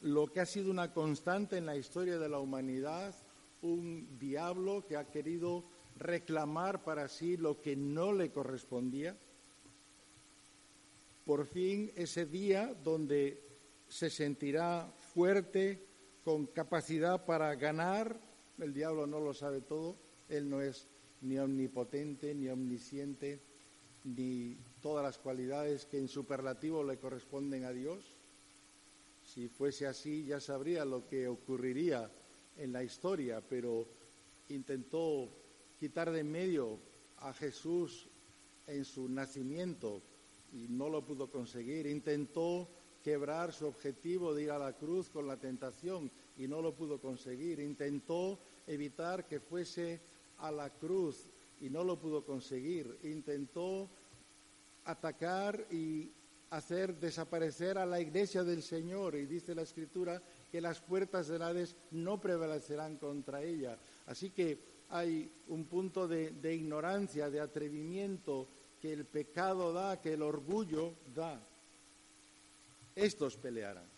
Lo 0.04 0.28
que 0.28 0.42
ha 0.42 0.46
sido 0.46 0.70
una 0.70 0.92
constante 0.92 1.56
en 1.56 1.66
la 1.66 1.78
historia 1.78 2.20
de 2.20 2.28
la 2.28 2.39
humanidad, 2.39 3.16
un 3.62 4.20
diablo 4.20 4.86
que 4.86 4.98
ha 4.98 5.10
querido 5.10 5.63
reclamar 5.96 6.84
para 6.84 7.08
sí 7.08 7.38
lo 7.38 7.62
que 7.62 7.78
no 7.78 8.12
le 8.12 8.30
correspondía. 8.30 9.18
Por 11.24 11.46
fin 11.46 11.89
ese 11.96 12.26
día 12.26 12.76
donde 12.84 13.42
se 13.88 14.10
sentirá 14.10 14.92
fuerte, 15.13 15.88
con 16.22 16.48
capacidad 16.48 17.26
para 17.26 17.56
ganar, 17.56 18.20
el 18.60 18.74
diablo 18.74 19.08
no 19.08 19.22
lo 19.22 19.34
sabe 19.34 19.62
todo, 19.62 19.98
él 20.28 20.50
no 20.50 20.60
es 20.60 20.89
ni 21.22 21.39
omnipotente, 21.39 22.36
ni 22.36 22.50
omnisciente, 22.50 23.42
ni 24.04 24.58
todas 24.82 25.02
las 25.02 25.18
cualidades 25.18 25.86
que 25.86 25.98
en 25.98 26.10
superlativo 26.10 26.84
le 26.84 26.98
corresponden 26.98 27.63
a 27.63 27.72
Dios. 27.72 28.12
Si 29.34 29.48
fuese 29.48 29.88
así, 29.88 30.26
ya 30.26 30.39
sabría 30.39 30.86
lo 30.86 31.08
que 31.08 31.28
ocurriría 31.28 32.08
en 32.56 32.72
la 32.72 32.84
historia, 32.84 33.41
pero 33.41 33.88
intentó 34.50 35.28
quitar 35.80 36.12
de 36.12 36.19
en 36.19 36.32
medio 36.32 36.78
a 37.17 37.34
Jesús 37.34 38.08
en 38.67 38.86
su 38.86 39.10
nacimiento 39.10 40.04
y 40.54 40.67
no 40.69 40.88
lo 40.88 41.04
pudo 41.04 41.32
conseguir. 41.32 41.88
Intentó 41.88 42.67
quebrar 43.04 43.54
su 43.54 43.65
objetivo 43.65 44.36
de 44.36 44.43
ir 44.43 44.52
a 44.52 44.60
la 44.60 44.74
cruz 44.74 45.10
con 45.10 45.26
la 45.26 45.38
tentación 45.38 46.12
y 46.38 46.48
no 46.48 46.62
lo 46.62 46.76
pudo 46.76 47.02
conseguir. 47.02 47.60
Intentó 47.60 48.38
evitar 48.67 49.26
que 49.26 49.39
fuese 49.39 50.00
a 50.38 50.52
la 50.52 50.69
cruz 50.69 51.32
y 51.60 51.72
no 51.72 51.84
lo 51.84 52.00
pudo 52.00 52.24
conseguir. 52.24 53.00
Intentó 53.02 53.89
atacar 54.86 55.65
y 55.72 56.12
hacer 56.54 57.00
desaparecer 57.00 57.80
a 57.80 57.86
la 57.86 58.00
iglesia 58.00 58.44
del 58.44 58.62
Señor 58.62 59.16
y 59.16 59.26
dice 59.26 59.56
la 59.56 59.63
Escritura 59.63 60.22
que 60.52 60.62
las 60.62 60.80
puertas 60.82 61.28
del 61.28 61.42
Hades 61.42 61.76
no 61.92 62.22
prevalecerán 62.22 62.98
contra 62.98 63.42
ella. 63.42 63.78
Así 64.06 64.30
que 64.30 64.60
hay 64.89 65.32
un 65.48 65.66
punto 65.66 66.08
de, 66.08 66.54
ignorancia, 66.54 67.32
de 67.32 67.39
atrevimiento 67.39 68.48
que 68.80 68.94
el 68.94 69.06
pecado 69.06 69.74
da, 69.74 70.00
que 70.00 70.13
el 70.13 70.22
orgullo 70.22 70.94
da. 71.16 71.42
Estos 72.96 73.36
pelearán. 73.38 73.89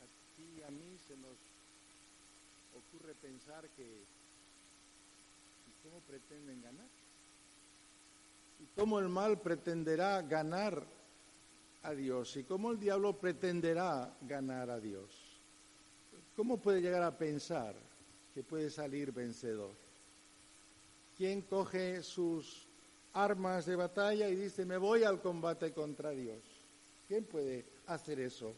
Aquí 0.00 0.62
a 0.62 0.70
mí 0.70 0.96
se 1.06 1.14
nos 1.18 1.36
ocurre 2.74 3.14
pensar 3.20 3.68
que 3.76 4.04
¿Cómo 5.82 6.00
pretenden 6.02 6.62
ganar? 6.62 6.86
¿Y 8.72 8.80
cómo 8.80 8.98
el 8.98 9.08
mal 9.08 9.40
pretenderá 9.40 10.22
ganar 10.22 10.82
a 11.82 11.92
Dios? 11.92 12.36
¿Y 12.36 12.44
cómo 12.44 12.70
el 12.70 12.78
diablo 12.78 13.18
pretenderá 13.18 14.16
ganar 14.22 14.70
a 14.70 14.80
Dios? 14.80 15.10
¿Cómo 16.36 16.56
puede 16.56 16.80
llegar 16.80 17.02
a 17.02 17.16
pensar 17.16 17.74
que 18.34 18.42
puede 18.42 18.70
salir 18.70 19.12
vencedor? 19.12 19.72
¿Quién 21.16 21.42
coge 21.42 22.02
sus 22.02 22.66
armas 23.12 23.66
de 23.66 23.76
batalla 23.76 24.28
y 24.28 24.36
dice, 24.36 24.64
me 24.64 24.78
voy 24.78 25.04
al 25.04 25.20
combate 25.20 25.72
contra 25.72 26.10
Dios? 26.10 26.40
¿Quién 27.06 27.24
puede 27.24 27.66
hacer 27.86 28.20
eso? 28.20 28.54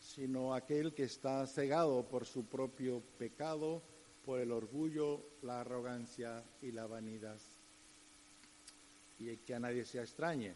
Sino 0.00 0.54
aquel 0.54 0.94
que 0.94 1.04
está 1.04 1.46
cegado 1.46 2.02
por 2.08 2.24
su 2.24 2.46
propio 2.46 3.02
pecado, 3.18 3.82
por 4.24 4.40
el 4.40 4.50
orgullo, 4.50 5.20
la 5.42 5.60
arrogancia 5.60 6.42
y 6.62 6.72
la 6.72 6.86
vanidad. 6.86 7.38
Y 9.20 9.36
que 9.36 9.54
a 9.54 9.60
nadie 9.60 9.84
se 9.84 10.00
extrañe. 10.00 10.54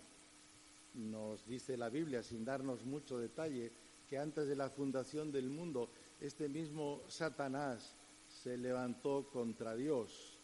Nos 0.95 1.47
dice 1.47 1.77
la 1.77 1.89
Biblia, 1.89 2.23
sin 2.23 2.45
darnos 2.45 2.85
mucho 2.85 3.19
detalle, 3.19 3.71
que 4.09 4.19
antes 4.19 4.49
de 4.49 4.57
la 4.57 4.71
fundación 4.71 5.31
del 5.31 5.51
mundo, 5.51 5.89
este 6.21 6.49
mismo 6.49 7.03
Satanás 7.09 7.95
se 8.29 8.57
levantó 8.57 9.29
contra 9.33 9.75
Dios, 9.75 10.39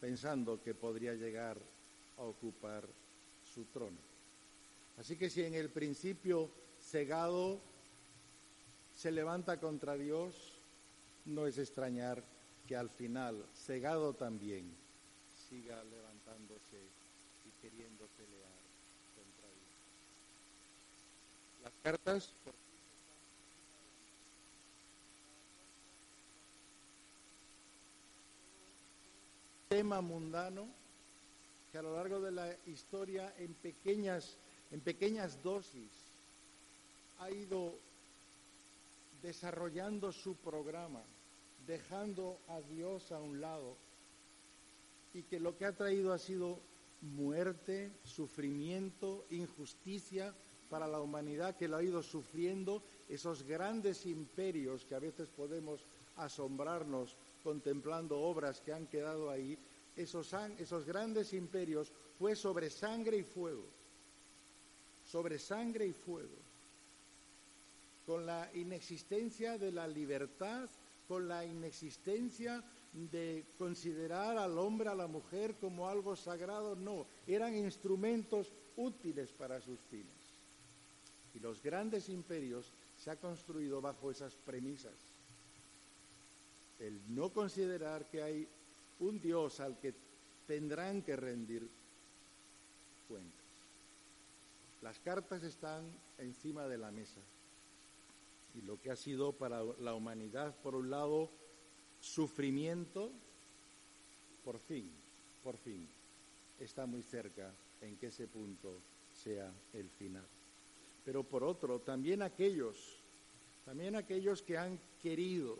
pensando 0.00 0.62
que 0.62 0.74
podría 0.74 1.14
llegar 1.14 1.58
a 2.18 2.22
ocupar 2.22 2.84
su 3.54 3.64
trono. 3.66 3.98
Así 4.98 5.16
que 5.16 5.30
si 5.30 5.42
en 5.42 5.54
el 5.54 5.70
principio 5.70 6.50
cegado 6.80 7.60
se 8.94 9.10
levanta 9.10 9.60
contra 9.60 9.96
Dios, 9.96 10.60
no 11.24 11.46
es 11.46 11.58
extrañar 11.58 12.22
que 12.66 12.76
al 12.76 12.90
final, 12.90 13.46
cegado 13.54 14.14
también, 14.14 14.74
siga 15.48 15.82
levantándose 15.84 16.78
queriendo 17.60 18.06
pelear 18.16 18.58
contra 19.14 19.48
Dios. 19.48 19.74
Las 21.62 21.72
cartas 21.82 22.32
tema 29.68 30.00
mundano 30.00 30.66
que 31.70 31.78
a 31.78 31.82
lo 31.82 31.94
largo 31.94 32.20
de 32.20 32.30
la 32.32 32.56
historia 32.66 33.34
en 33.38 33.52
pequeñas 33.54 34.38
en 34.70 34.80
pequeñas 34.80 35.42
dosis 35.42 35.92
ha 37.18 37.30
ido 37.30 37.74
desarrollando 39.22 40.12
su 40.12 40.36
programa 40.36 41.02
dejando 41.66 42.38
a 42.48 42.60
Dios 42.62 43.12
a 43.12 43.20
un 43.20 43.40
lado 43.40 43.76
y 45.12 45.22
que 45.22 45.38
lo 45.38 45.56
que 45.56 45.66
ha 45.66 45.72
traído 45.72 46.12
ha 46.12 46.18
sido 46.18 46.58
muerte, 47.00 47.92
sufrimiento, 48.02 49.26
injusticia 49.30 50.34
para 50.68 50.86
la 50.86 51.00
humanidad 51.00 51.56
que 51.56 51.68
lo 51.68 51.76
ha 51.76 51.82
ido 51.82 52.02
sufriendo, 52.02 52.82
esos 53.08 53.42
grandes 53.42 54.04
imperios 54.06 54.84
que 54.84 54.94
a 54.94 54.98
veces 54.98 55.28
podemos 55.28 55.86
asombrarnos 56.16 57.16
contemplando 57.42 58.20
obras 58.20 58.60
que 58.60 58.72
han 58.72 58.86
quedado 58.86 59.30
ahí, 59.30 59.58
esos, 59.96 60.32
esos 60.58 60.84
grandes 60.84 61.32
imperios 61.32 61.92
fue 62.18 62.36
sobre 62.36 62.70
sangre 62.70 63.18
y 63.18 63.22
fuego, 63.22 63.64
sobre 65.04 65.38
sangre 65.38 65.86
y 65.86 65.92
fuego, 65.92 66.36
con 68.04 68.26
la 68.26 68.50
inexistencia 68.54 69.58
de 69.58 69.72
la 69.72 69.86
libertad 69.86 70.68
con 71.08 71.26
la 71.26 71.44
inexistencia 71.44 72.62
de 72.92 73.44
considerar 73.58 74.38
al 74.38 74.58
hombre, 74.58 74.88
a 74.88 74.94
la 74.94 75.06
mujer 75.06 75.54
como 75.60 75.88
algo 75.88 76.16
sagrado, 76.16 76.74
no, 76.74 77.06
eran 77.26 77.54
instrumentos 77.56 78.52
útiles 78.76 79.30
para 79.32 79.60
sus 79.60 79.78
fines. 79.90 80.06
Y 81.34 81.40
los 81.40 81.62
grandes 81.62 82.08
imperios 82.08 82.72
se 82.96 83.10
han 83.10 83.18
construido 83.18 83.80
bajo 83.80 84.10
esas 84.10 84.34
premisas. 84.34 84.94
El 86.78 87.00
no 87.14 87.30
considerar 87.30 88.08
que 88.08 88.22
hay 88.22 88.48
un 89.00 89.20
Dios 89.20 89.60
al 89.60 89.78
que 89.78 89.94
tendrán 90.46 91.02
que 91.02 91.16
rendir 91.16 91.68
cuentas. 93.08 93.38
Las 94.82 94.98
cartas 95.00 95.42
están 95.42 95.84
encima 96.18 96.66
de 96.66 96.78
la 96.78 96.90
mesa. 96.90 97.20
Y 98.54 98.62
lo 98.62 98.80
que 98.80 98.90
ha 98.90 98.96
sido 98.96 99.32
para 99.32 99.62
la 99.80 99.94
humanidad, 99.94 100.54
por 100.62 100.74
un 100.74 100.90
lado, 100.90 101.30
sufrimiento, 102.00 103.10
por 104.44 104.58
fin, 104.58 104.90
por 105.42 105.56
fin, 105.56 105.86
está 106.58 106.86
muy 106.86 107.02
cerca 107.02 107.52
en 107.80 107.96
que 107.96 108.06
ese 108.08 108.26
punto 108.26 108.80
sea 109.12 109.52
el 109.72 109.88
final. 109.90 110.24
Pero 111.04 111.22
por 111.22 111.42
otro, 111.42 111.80
también 111.80 112.22
aquellos, 112.22 112.98
también 113.64 113.96
aquellos 113.96 114.42
que 114.42 114.58
han 114.58 114.78
querido, 115.02 115.58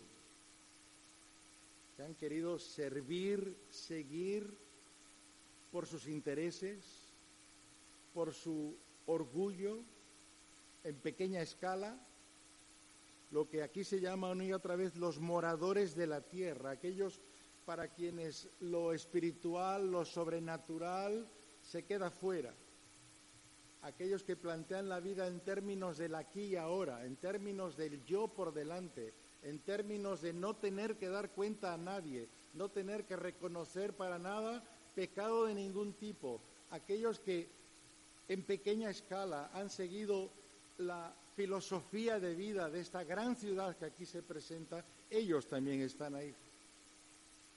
que 1.97 2.03
han 2.03 2.15
querido 2.15 2.59
servir, 2.59 3.57
seguir 3.71 4.47
por 5.73 5.87
sus 5.87 6.07
intereses, 6.07 6.85
por 8.15 8.33
su 8.35 8.75
orgullo 9.07 9.79
en 10.85 10.95
pequeña 10.97 11.41
escala, 11.41 11.99
lo 13.31 13.49
que 13.49 13.63
aquí 13.63 13.85
se 13.85 14.01
llama 14.01 14.31
una 14.31 14.45
y 14.45 14.53
otra 14.53 14.77
vez 14.77 14.97
los 14.97 15.19
moradores 15.19 15.95
de 15.95 16.07
la 16.07 16.21
tierra, 16.21 16.71
aquellos 16.71 17.21
para 17.65 17.89
quienes 17.89 18.49
lo 18.61 18.93
espiritual, 18.93 19.91
lo 19.91 20.05
sobrenatural 20.05 21.29
se 21.61 21.85
queda 21.85 22.11
fuera, 22.11 22.55
aquellos 23.83 24.25
que 24.25 24.37
plantean 24.37 24.89
la 24.89 25.01
vida 25.01 25.27
en 25.27 25.41
términos 25.41 25.99
del 25.99 26.15
aquí 26.15 26.45
y 26.45 26.57
ahora, 26.57 27.05
en 27.05 27.17
términos 27.17 27.77
del 27.77 28.03
yo 28.05 28.29
por 28.29 28.55
delante, 28.55 29.13
en 29.43 29.59
términos 29.61 30.23
de 30.23 30.33
no 30.33 30.57
tener 30.57 30.97
que 30.97 31.09
dar 31.09 31.31
cuenta 31.31 31.75
a 31.75 31.79
nadie, 31.79 32.29
no 32.55 32.71
tener 32.71 33.05
que 33.05 33.17
reconocer 33.17 33.93
para 33.93 34.19
nada 34.19 34.63
pecado 34.95 35.45
de 35.45 35.55
ningún 35.55 35.93
tipo, 35.93 36.41
aquellos 36.71 37.21
que 37.21 37.49
en 38.29 38.43
pequeña 38.43 38.91
escala 38.91 39.51
han 39.53 39.71
seguido 39.71 40.31
la 40.79 41.15
filosofía 41.39 42.19
de 42.19 42.35
vida 42.35 42.69
de 42.69 42.81
esta 42.81 43.05
gran 43.05 43.37
ciudad 43.37 43.77
que 43.77 43.85
aquí 43.85 44.05
se 44.05 44.25
presenta, 44.25 44.85
ellos 45.09 45.47
también 45.47 45.83
están 45.83 46.17
ahí. 46.17 46.35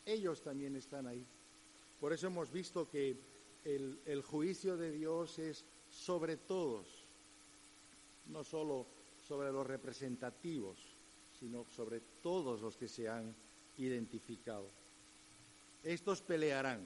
Ellos 0.05 0.39
también 0.43 0.75
están 0.75 1.07
ahí. 1.07 1.25
Por 1.99 2.13
eso 2.13 2.27
hemos 2.27 2.51
visto 2.51 2.87
que 2.87 3.17
el, 3.65 4.21
juicio 4.21 4.77
de 4.77 4.91
Dios 4.91 5.39
es 5.39 5.65
sobre 5.89 6.37
todos, 6.37 6.85
no 8.27 8.43
solo 8.43 8.85
sobre 9.27 9.51
los 9.51 9.65
representativos, 9.65 10.77
sino 11.39 11.65
sobre 11.75 12.01
todos 12.21 12.61
los 12.61 12.77
que 12.77 12.87
se 12.87 13.09
han 13.09 13.33
identificado. 13.79 14.69
Estos 15.83 16.21
pelearán. 16.21 16.85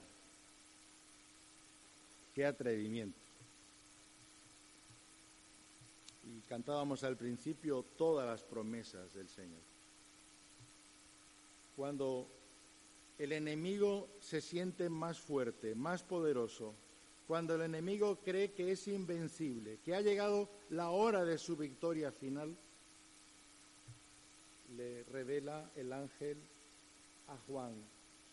Qué 2.33 2.45
atrevimiento. 2.45 3.24
Y 6.25 6.41
cantábamos 6.47 7.03
al 7.03 7.17
principio 7.17 7.85
todas 7.97 8.27
las 8.27 8.43
promesas 8.43 9.13
del 9.13 9.29
Señor. 9.29 9.61
Cuando 11.75 12.27
el 13.19 13.31
enemigo 13.31 14.07
se 14.19 14.41
siente 14.41 14.89
más 14.89 15.19
fuerte, 15.19 15.75
más 15.75 16.03
poderoso, 16.03 16.73
cuando 17.27 17.55
el 17.55 17.61
enemigo 17.61 18.17
cree 18.23 18.51
que 18.51 18.71
es 18.71 18.87
invencible, 18.87 19.79
que 19.83 19.95
ha 19.95 20.01
llegado 20.01 20.49
la 20.69 20.89
hora 20.89 21.25
de 21.25 21.37
su 21.37 21.55
victoria 21.55 22.11
final, 22.11 22.55
le 24.75 25.03
revela 25.05 25.69
el 25.75 25.91
ángel 25.93 26.37
a 27.27 27.37
Juan, 27.47 27.73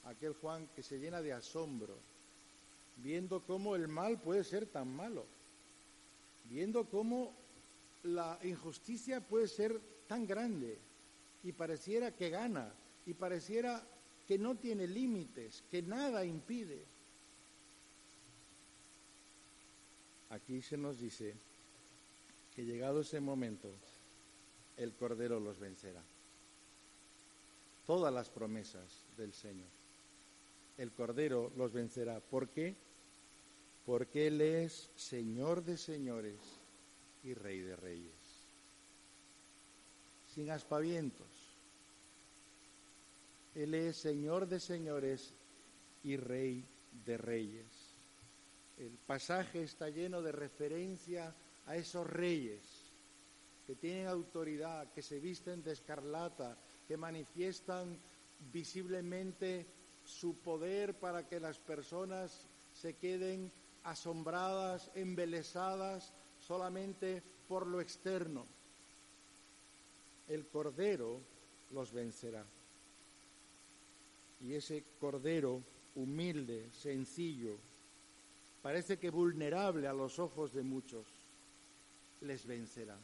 aquel 0.04 0.34
Juan 0.34 0.68
que 0.74 0.82
se 0.82 0.98
llena 0.98 1.22
de 1.22 1.32
asombro, 1.32 1.94
viendo 2.96 3.40
cómo 3.40 3.76
el 3.76 3.88
mal 3.88 4.18
puede 4.18 4.44
ser 4.44 4.66
tan 4.66 4.94
malo, 4.94 5.24
viendo 6.50 6.84
cómo 6.84 7.32
la 8.04 8.38
injusticia 8.42 9.20
puede 9.20 9.48
ser 9.48 9.80
tan 10.06 10.26
grande 10.26 10.78
y 11.44 11.52
pareciera 11.52 12.14
que 12.14 12.30
gana 12.30 12.72
y 13.06 13.14
pareciera 13.14 13.82
que 14.26 14.38
no 14.38 14.56
tiene 14.56 14.86
límites, 14.86 15.62
que 15.70 15.82
nada 15.82 16.24
impide. 16.24 16.84
Aquí 20.30 20.62
se 20.62 20.76
nos 20.76 20.98
dice 20.98 21.34
que 22.54 22.64
llegado 22.64 23.00
ese 23.00 23.20
momento, 23.20 23.68
el 24.76 24.92
Cordero 24.94 25.40
los 25.40 25.58
vencerá. 25.58 26.02
Todas 27.86 28.12
las 28.12 28.30
promesas 28.30 29.04
del 29.16 29.32
Señor. 29.32 29.68
El 30.78 30.92
Cordero 30.92 31.52
los 31.56 31.72
vencerá. 31.72 32.20
¿Por 32.20 32.48
qué? 32.48 32.74
Porque 33.84 34.28
Él 34.28 34.40
es 34.40 34.90
Señor 34.94 35.64
de 35.64 35.76
señores 35.76 36.61
y 37.22 37.34
Rey 37.34 37.60
de 37.60 37.76
reyes. 37.76 38.48
Sin 40.26 40.50
aspavientos. 40.50 41.28
Él 43.54 43.74
es 43.74 43.96
Señor 43.96 44.48
de 44.48 44.58
señores 44.60 45.34
y 46.02 46.16
Rey 46.16 46.64
de 47.04 47.18
reyes. 47.18 47.94
El 48.78 48.98
pasaje 48.98 49.62
está 49.62 49.90
lleno 49.90 50.22
de 50.22 50.32
referencia 50.32 51.34
a 51.66 51.76
esos 51.76 52.06
reyes 52.06 52.92
que 53.66 53.76
tienen 53.76 54.06
autoridad, 54.06 54.90
que 54.92 55.02
se 55.02 55.20
visten 55.20 55.62
de 55.62 55.72
escarlata, 55.72 56.58
que 56.88 56.96
manifiestan 56.96 57.98
visiblemente 58.50 59.66
su 60.04 60.38
poder 60.38 60.98
para 60.98 61.28
que 61.28 61.38
las 61.38 61.58
personas 61.58 62.48
se 62.72 62.94
queden 62.94 63.52
asombradas, 63.84 64.90
embelesadas 64.94 66.12
solamente 66.52 67.22
por 67.48 67.66
lo 67.66 67.80
externo. 67.80 68.44
El 70.28 70.46
Cordero 70.48 71.18
los 71.70 71.90
vencerá. 71.92 72.44
Y 74.42 74.52
ese 74.52 74.84
Cordero 75.00 75.62
humilde, 75.94 76.68
sencillo, 76.74 77.56
parece 78.60 78.98
que 78.98 79.08
vulnerable 79.08 79.88
a 79.88 79.94
los 79.94 80.18
ojos 80.18 80.52
de 80.52 80.62
muchos, 80.62 81.06
les 82.20 82.46
vencerá. 82.46 82.98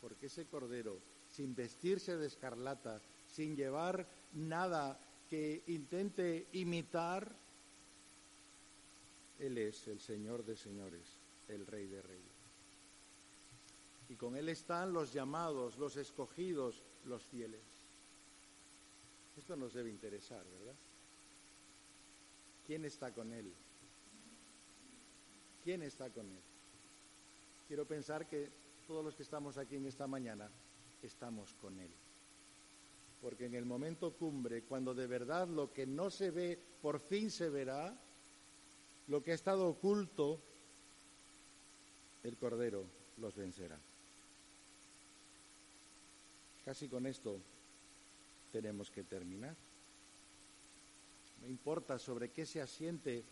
Porque 0.00 0.26
ese 0.26 0.46
Cordero, 0.46 0.98
sin 1.30 1.54
vestirse 1.54 2.16
de 2.16 2.26
escarlata, 2.26 3.00
sin 3.28 3.54
llevar 3.54 4.04
nada 4.32 4.98
que 5.30 5.62
intente 5.68 6.48
imitar, 6.50 7.32
Él 9.38 9.56
es 9.56 9.86
el 9.86 10.00
Señor 10.00 10.44
de 10.44 10.56
señores 10.56 11.17
el 11.48 11.66
Rey 11.66 11.86
de 11.86 12.02
Reyes. 12.02 12.38
Y 14.08 14.16
con 14.16 14.36
Él 14.36 14.48
están 14.48 14.92
los 14.92 15.12
llamados, 15.12 15.76
los 15.78 15.96
escogidos, 15.96 16.82
los 17.04 17.22
fieles. 17.24 17.60
Esto 19.36 19.56
nos 19.56 19.74
debe 19.74 19.90
interesar, 19.90 20.44
¿verdad? 20.44 20.74
¿Quién 22.66 22.84
está 22.84 23.12
con 23.12 23.32
Él? 23.32 23.52
¿Quién 25.64 25.82
está 25.82 26.10
con 26.10 26.30
Él? 26.30 26.42
Quiero 27.66 27.86
pensar 27.86 28.26
que 28.26 28.50
todos 28.86 29.04
los 29.04 29.14
que 29.14 29.22
estamos 29.22 29.58
aquí 29.58 29.76
en 29.76 29.86
esta 29.86 30.06
mañana 30.06 30.50
estamos 31.02 31.54
con 31.54 31.78
Él. 31.78 31.90
Porque 33.20 33.46
en 33.46 33.54
el 33.54 33.64
momento 33.64 34.12
cumbre, 34.12 34.62
cuando 34.62 34.94
de 34.94 35.06
verdad 35.06 35.48
lo 35.48 35.72
que 35.72 35.86
no 35.86 36.10
se 36.10 36.30
ve, 36.30 36.58
por 36.80 37.00
fin 37.00 37.30
se 37.30 37.50
verá, 37.50 37.94
lo 39.08 39.22
que 39.22 39.32
ha 39.32 39.34
estado 39.34 39.68
oculto 39.68 40.40
el 42.24 42.36
Cordero 42.36 42.84
los 43.18 43.34
vencerá. 43.36 43.78
Casi 46.64 46.88
con 46.88 47.06
esto 47.06 47.40
tenemos 48.52 48.90
que 48.90 49.04
terminar. 49.04 49.56
No 51.40 51.48
importa 51.48 51.98
sobre 51.98 52.30
qué 52.30 52.44
se 52.44 52.60
asiente 52.60 53.24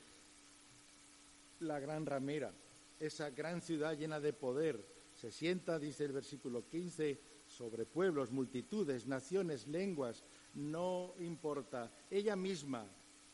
la 1.60 1.80
gran 1.80 2.06
ramera, 2.06 2.52
esa 3.00 3.30
gran 3.30 3.60
ciudad 3.60 3.96
llena 3.96 4.20
de 4.20 4.32
poder. 4.32 4.84
Se 5.14 5.30
sienta, 5.30 5.78
dice 5.78 6.04
el 6.04 6.12
versículo 6.12 6.66
15, 6.68 7.18
sobre 7.46 7.86
pueblos, 7.86 8.30
multitudes, 8.30 9.06
naciones, 9.06 9.66
lenguas. 9.66 10.24
No 10.54 11.14
importa. 11.18 11.90
Ella 12.10 12.36
misma, 12.36 12.86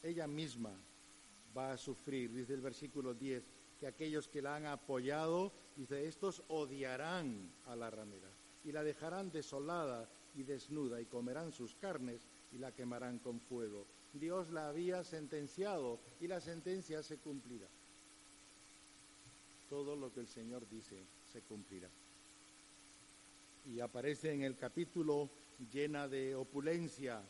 ella 0.02 0.26
misma 0.26 0.72
va 1.56 1.72
a 1.72 1.78
sufrir, 1.78 2.32
dice 2.32 2.54
el 2.54 2.60
versículo 2.60 3.14
10, 3.14 3.42
que 3.82 3.88
aquellos 3.88 4.28
que 4.28 4.40
la 4.40 4.54
han 4.54 4.66
apoyado, 4.66 5.50
dice, 5.74 6.06
estos 6.06 6.44
odiarán 6.46 7.50
a 7.66 7.74
la 7.74 7.90
ramera 7.90 8.28
y 8.64 8.70
la 8.70 8.84
dejarán 8.84 9.32
desolada 9.32 10.08
y 10.36 10.44
desnuda 10.44 11.00
y 11.00 11.06
comerán 11.06 11.50
sus 11.50 11.74
carnes 11.74 12.20
y 12.52 12.58
la 12.58 12.70
quemarán 12.70 13.18
con 13.18 13.40
fuego. 13.40 13.84
Dios 14.12 14.52
la 14.52 14.68
había 14.68 15.02
sentenciado 15.02 15.98
y 16.20 16.28
la 16.28 16.40
sentencia 16.40 17.02
se 17.02 17.16
cumplirá. 17.16 17.66
Todo 19.68 19.96
lo 19.96 20.14
que 20.14 20.20
el 20.20 20.28
Señor 20.28 20.62
dice 20.70 21.02
se 21.32 21.40
cumplirá. 21.40 21.88
Y 23.66 23.80
aparece 23.80 24.32
en 24.32 24.44
el 24.44 24.56
capítulo 24.56 25.28
llena 25.72 26.06
de 26.06 26.36
opulencia, 26.36 27.20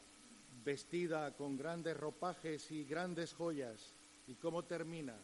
vestida 0.62 1.34
con 1.34 1.56
grandes 1.56 1.96
ropajes 1.96 2.70
y 2.72 2.84
grandes 2.84 3.32
joyas. 3.32 3.94
¿Y 4.26 4.34
cómo 4.34 4.64
termina? 4.64 5.16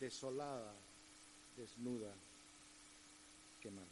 Desolada, 0.00 0.74
desnuda, 1.56 2.12
quemada. 3.60 3.88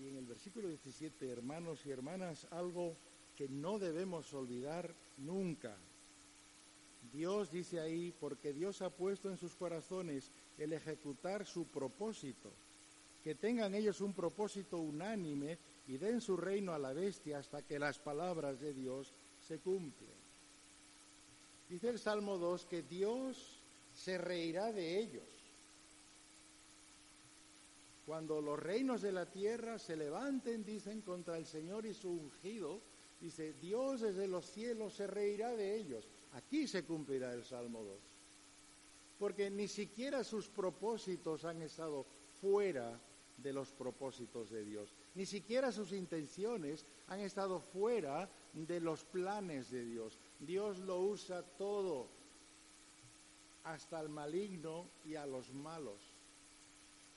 Y 0.00 0.08
en 0.08 0.16
el 0.16 0.26
versículo 0.26 0.68
17, 0.68 1.28
hermanos 1.28 1.84
y 1.84 1.90
hermanas, 1.90 2.46
algo 2.50 2.94
que 3.36 3.48
no 3.48 3.78
debemos 3.78 4.32
olvidar 4.32 4.94
nunca. 5.16 5.76
Dios 7.12 7.50
dice 7.50 7.80
ahí, 7.80 8.14
porque 8.20 8.52
Dios 8.52 8.82
ha 8.82 8.90
puesto 8.90 9.30
en 9.30 9.36
sus 9.36 9.54
corazones 9.56 10.30
el 10.58 10.72
ejecutar 10.72 11.46
su 11.46 11.66
propósito, 11.66 12.52
que 13.24 13.34
tengan 13.34 13.74
ellos 13.74 14.00
un 14.00 14.12
propósito 14.12 14.78
unánime 14.78 15.58
y 15.86 15.96
den 15.96 16.20
su 16.20 16.36
reino 16.36 16.72
a 16.72 16.78
la 16.78 16.92
bestia 16.92 17.38
hasta 17.38 17.62
que 17.62 17.78
las 17.78 17.98
palabras 17.98 18.60
de 18.60 18.74
Dios 18.74 19.14
se 19.40 19.58
cumplen. 19.58 20.27
Dice 21.68 21.90
el 21.90 21.98
Salmo 21.98 22.38
2 22.38 22.64
que 22.66 22.82
Dios 22.82 23.60
se 23.94 24.16
reirá 24.16 24.72
de 24.72 24.98
ellos. 24.98 25.24
Cuando 28.06 28.40
los 28.40 28.58
reinos 28.58 29.02
de 29.02 29.12
la 29.12 29.26
tierra 29.26 29.78
se 29.78 29.94
levanten, 29.94 30.64
dicen, 30.64 31.02
contra 31.02 31.36
el 31.36 31.44
Señor 31.44 31.84
y 31.84 31.92
su 31.92 32.08
ungido, 32.08 32.80
dice, 33.20 33.52
Dios 33.60 34.00
desde 34.00 34.26
los 34.26 34.46
cielos 34.46 34.94
se 34.94 35.06
reirá 35.06 35.54
de 35.54 35.76
ellos. 35.76 36.08
Aquí 36.32 36.66
se 36.66 36.84
cumplirá 36.84 37.34
el 37.34 37.44
Salmo 37.44 37.82
2. 37.82 37.98
Porque 39.18 39.50
ni 39.50 39.68
siquiera 39.68 40.24
sus 40.24 40.48
propósitos 40.48 41.44
han 41.44 41.60
estado 41.60 42.06
fuera 42.40 42.98
de 43.36 43.52
los 43.52 43.72
propósitos 43.72 44.50
de 44.50 44.64
Dios. 44.64 44.88
Ni 45.14 45.26
siquiera 45.26 45.70
sus 45.70 45.92
intenciones 45.92 46.86
han 47.08 47.20
estado 47.20 47.60
fuera 47.60 48.28
de 48.54 48.80
los 48.80 49.04
planes 49.04 49.70
de 49.70 49.84
Dios. 49.84 50.18
Dios 50.38 50.78
lo 50.78 51.00
usa 51.00 51.42
todo, 51.42 52.08
hasta 53.64 53.98
al 53.98 54.08
maligno 54.08 54.86
y 55.04 55.14
a 55.16 55.26
los 55.26 55.52
malos. 55.52 56.00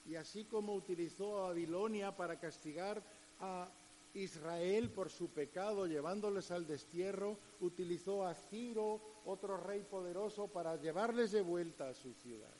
Y 0.06 0.16
así 0.16 0.46
como 0.46 0.74
utilizó 0.74 1.38
a 1.38 1.50
Babilonia 1.50 2.16
para 2.16 2.40
castigar 2.40 3.02
a 3.40 3.70
Israel 4.14 4.90
por 4.90 5.10
su 5.10 5.30
pecado, 5.30 5.86
llevándoles 5.86 6.52
al 6.52 6.68
destierro, 6.68 7.38
utilizó 7.62 8.26
a 8.26 8.34
Ciro, 8.34 9.00
otro 9.26 9.58
rey 9.58 9.84
poderoso, 9.84 10.48
para 10.48 10.76
llevarles 10.76 11.32
de 11.32 11.42
vuelta 11.42 11.90
a 11.90 11.94
su 11.94 12.14
ciudad 12.14 12.54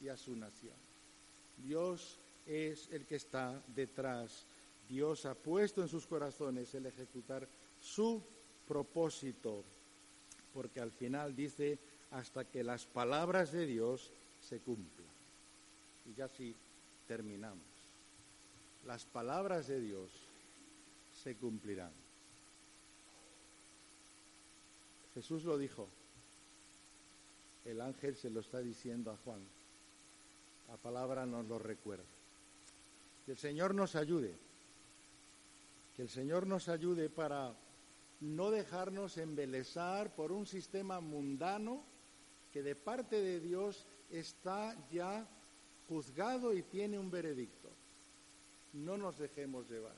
y 0.00 0.08
a 0.08 0.16
su 0.16 0.34
nación. 0.36 0.76
Dios 1.58 2.18
es 2.46 2.88
el 2.90 3.04
que 3.06 3.16
está 3.16 3.62
detrás. 3.74 4.46
Dios 4.88 5.26
ha 5.26 5.34
puesto 5.34 5.82
en 5.82 5.88
sus 5.88 6.06
corazones 6.06 6.74
el 6.74 6.86
ejecutar 6.86 7.46
su 7.80 8.22
propósito, 8.66 9.64
porque 10.54 10.80
al 10.80 10.90
final 10.90 11.34
dice, 11.34 11.78
hasta 12.10 12.44
que 12.44 12.62
las 12.62 12.84
palabras 12.84 13.52
de 13.52 13.66
Dios 13.66 14.10
se 14.48 14.58
cumplan. 14.60 15.06
Y 16.06 16.14
ya 16.14 16.28
sí 16.28 16.54
terminamos. 17.06 17.62
Las 18.86 19.04
palabras 19.04 19.68
de 19.68 19.80
Dios 19.80 20.10
se 21.22 21.36
cumplirán. 21.36 21.92
Jesús 25.14 25.44
lo 25.44 25.56
dijo. 25.58 25.88
El 27.64 27.80
ángel 27.80 28.16
se 28.16 28.30
lo 28.30 28.40
está 28.40 28.60
diciendo 28.60 29.10
a 29.10 29.16
Juan. 29.24 29.40
La 30.68 30.76
palabra 30.76 31.26
nos 31.26 31.46
lo 31.46 31.58
recuerda. 31.58 32.04
Que 33.24 33.32
el 33.32 33.38
Señor 33.38 33.74
nos 33.74 33.94
ayude. 33.94 34.34
Que 35.96 36.02
el 36.02 36.08
Señor 36.08 36.46
nos 36.46 36.68
ayude 36.68 37.08
para 37.08 37.54
no 38.22 38.52
dejarnos 38.52 39.18
embelezar 39.18 40.14
por 40.14 40.30
un 40.30 40.46
sistema 40.46 41.00
mundano 41.00 41.82
que 42.52 42.62
de 42.62 42.76
parte 42.76 43.20
de 43.20 43.40
Dios 43.40 43.84
está 44.10 44.76
ya 44.92 45.26
juzgado 45.88 46.54
y 46.54 46.62
tiene 46.62 47.00
un 47.00 47.10
veredicto. 47.10 47.68
No 48.74 48.96
nos 48.96 49.18
dejemos 49.18 49.68
llevar. 49.68 49.96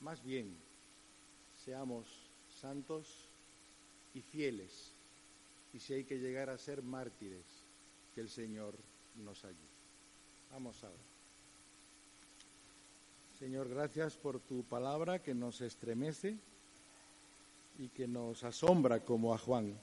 Más 0.00 0.24
bien, 0.24 0.56
seamos 1.62 2.06
santos 2.58 3.28
y 4.14 4.22
fieles. 4.22 4.94
Y 5.74 5.78
si 5.78 5.92
hay 5.92 6.04
que 6.04 6.18
llegar 6.18 6.48
a 6.48 6.56
ser 6.56 6.82
mártires, 6.82 7.44
que 8.14 8.22
el 8.22 8.30
Señor 8.30 8.74
nos 9.16 9.44
ayude. 9.44 9.58
Vamos 10.50 10.82
ahora. 10.82 10.96
Señor, 13.38 13.68
gracias 13.68 14.16
por 14.16 14.40
tu 14.40 14.64
palabra 14.64 15.22
que 15.22 15.34
nos 15.34 15.60
estremece 15.60 16.38
y 17.80 17.88
que 17.88 18.06
nos 18.06 18.44
asombra 18.44 19.02
como 19.02 19.32
a 19.32 19.38
Juan. 19.38 19.74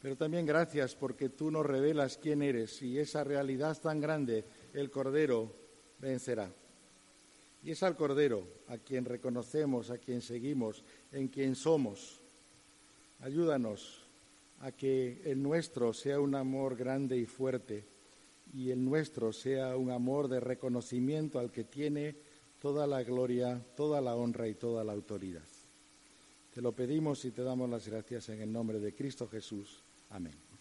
Pero 0.00 0.16
también 0.16 0.46
gracias 0.46 0.94
porque 0.94 1.28
tú 1.28 1.50
nos 1.50 1.66
revelas 1.66 2.16
quién 2.16 2.40
eres 2.40 2.80
y 2.80 2.98
esa 2.98 3.22
realidad 3.22 3.78
tan 3.78 4.00
grande, 4.00 4.44
el 4.72 4.90
Cordero 4.90 5.54
vencerá. 5.98 6.50
Y 7.62 7.72
es 7.72 7.82
al 7.82 7.94
Cordero 7.94 8.46
a 8.68 8.78
quien 8.78 9.04
reconocemos, 9.04 9.90
a 9.90 9.98
quien 9.98 10.22
seguimos, 10.22 10.82
en 11.12 11.28
quien 11.28 11.54
somos. 11.54 12.22
Ayúdanos 13.20 14.06
a 14.60 14.72
que 14.72 15.20
el 15.26 15.42
nuestro 15.42 15.92
sea 15.92 16.20
un 16.20 16.34
amor 16.34 16.74
grande 16.74 17.18
y 17.18 17.26
fuerte 17.26 17.86
y 18.54 18.70
el 18.70 18.82
nuestro 18.82 19.30
sea 19.30 19.76
un 19.76 19.90
amor 19.90 20.28
de 20.28 20.40
reconocimiento 20.40 21.38
al 21.38 21.52
que 21.52 21.64
tiene 21.64 22.16
toda 22.58 22.86
la 22.86 23.02
gloria, 23.02 23.62
toda 23.76 24.00
la 24.00 24.16
honra 24.16 24.48
y 24.48 24.54
toda 24.54 24.84
la 24.84 24.92
autoridad. 24.94 25.53
Te 26.54 26.62
lo 26.62 26.70
pedimos 26.70 27.24
y 27.24 27.32
te 27.32 27.42
damos 27.42 27.68
las 27.68 27.88
gracias 27.88 28.28
en 28.28 28.40
el 28.40 28.52
nombre 28.52 28.78
de 28.78 28.94
Cristo 28.94 29.26
Jesús. 29.26 29.82
Amén. 30.10 30.53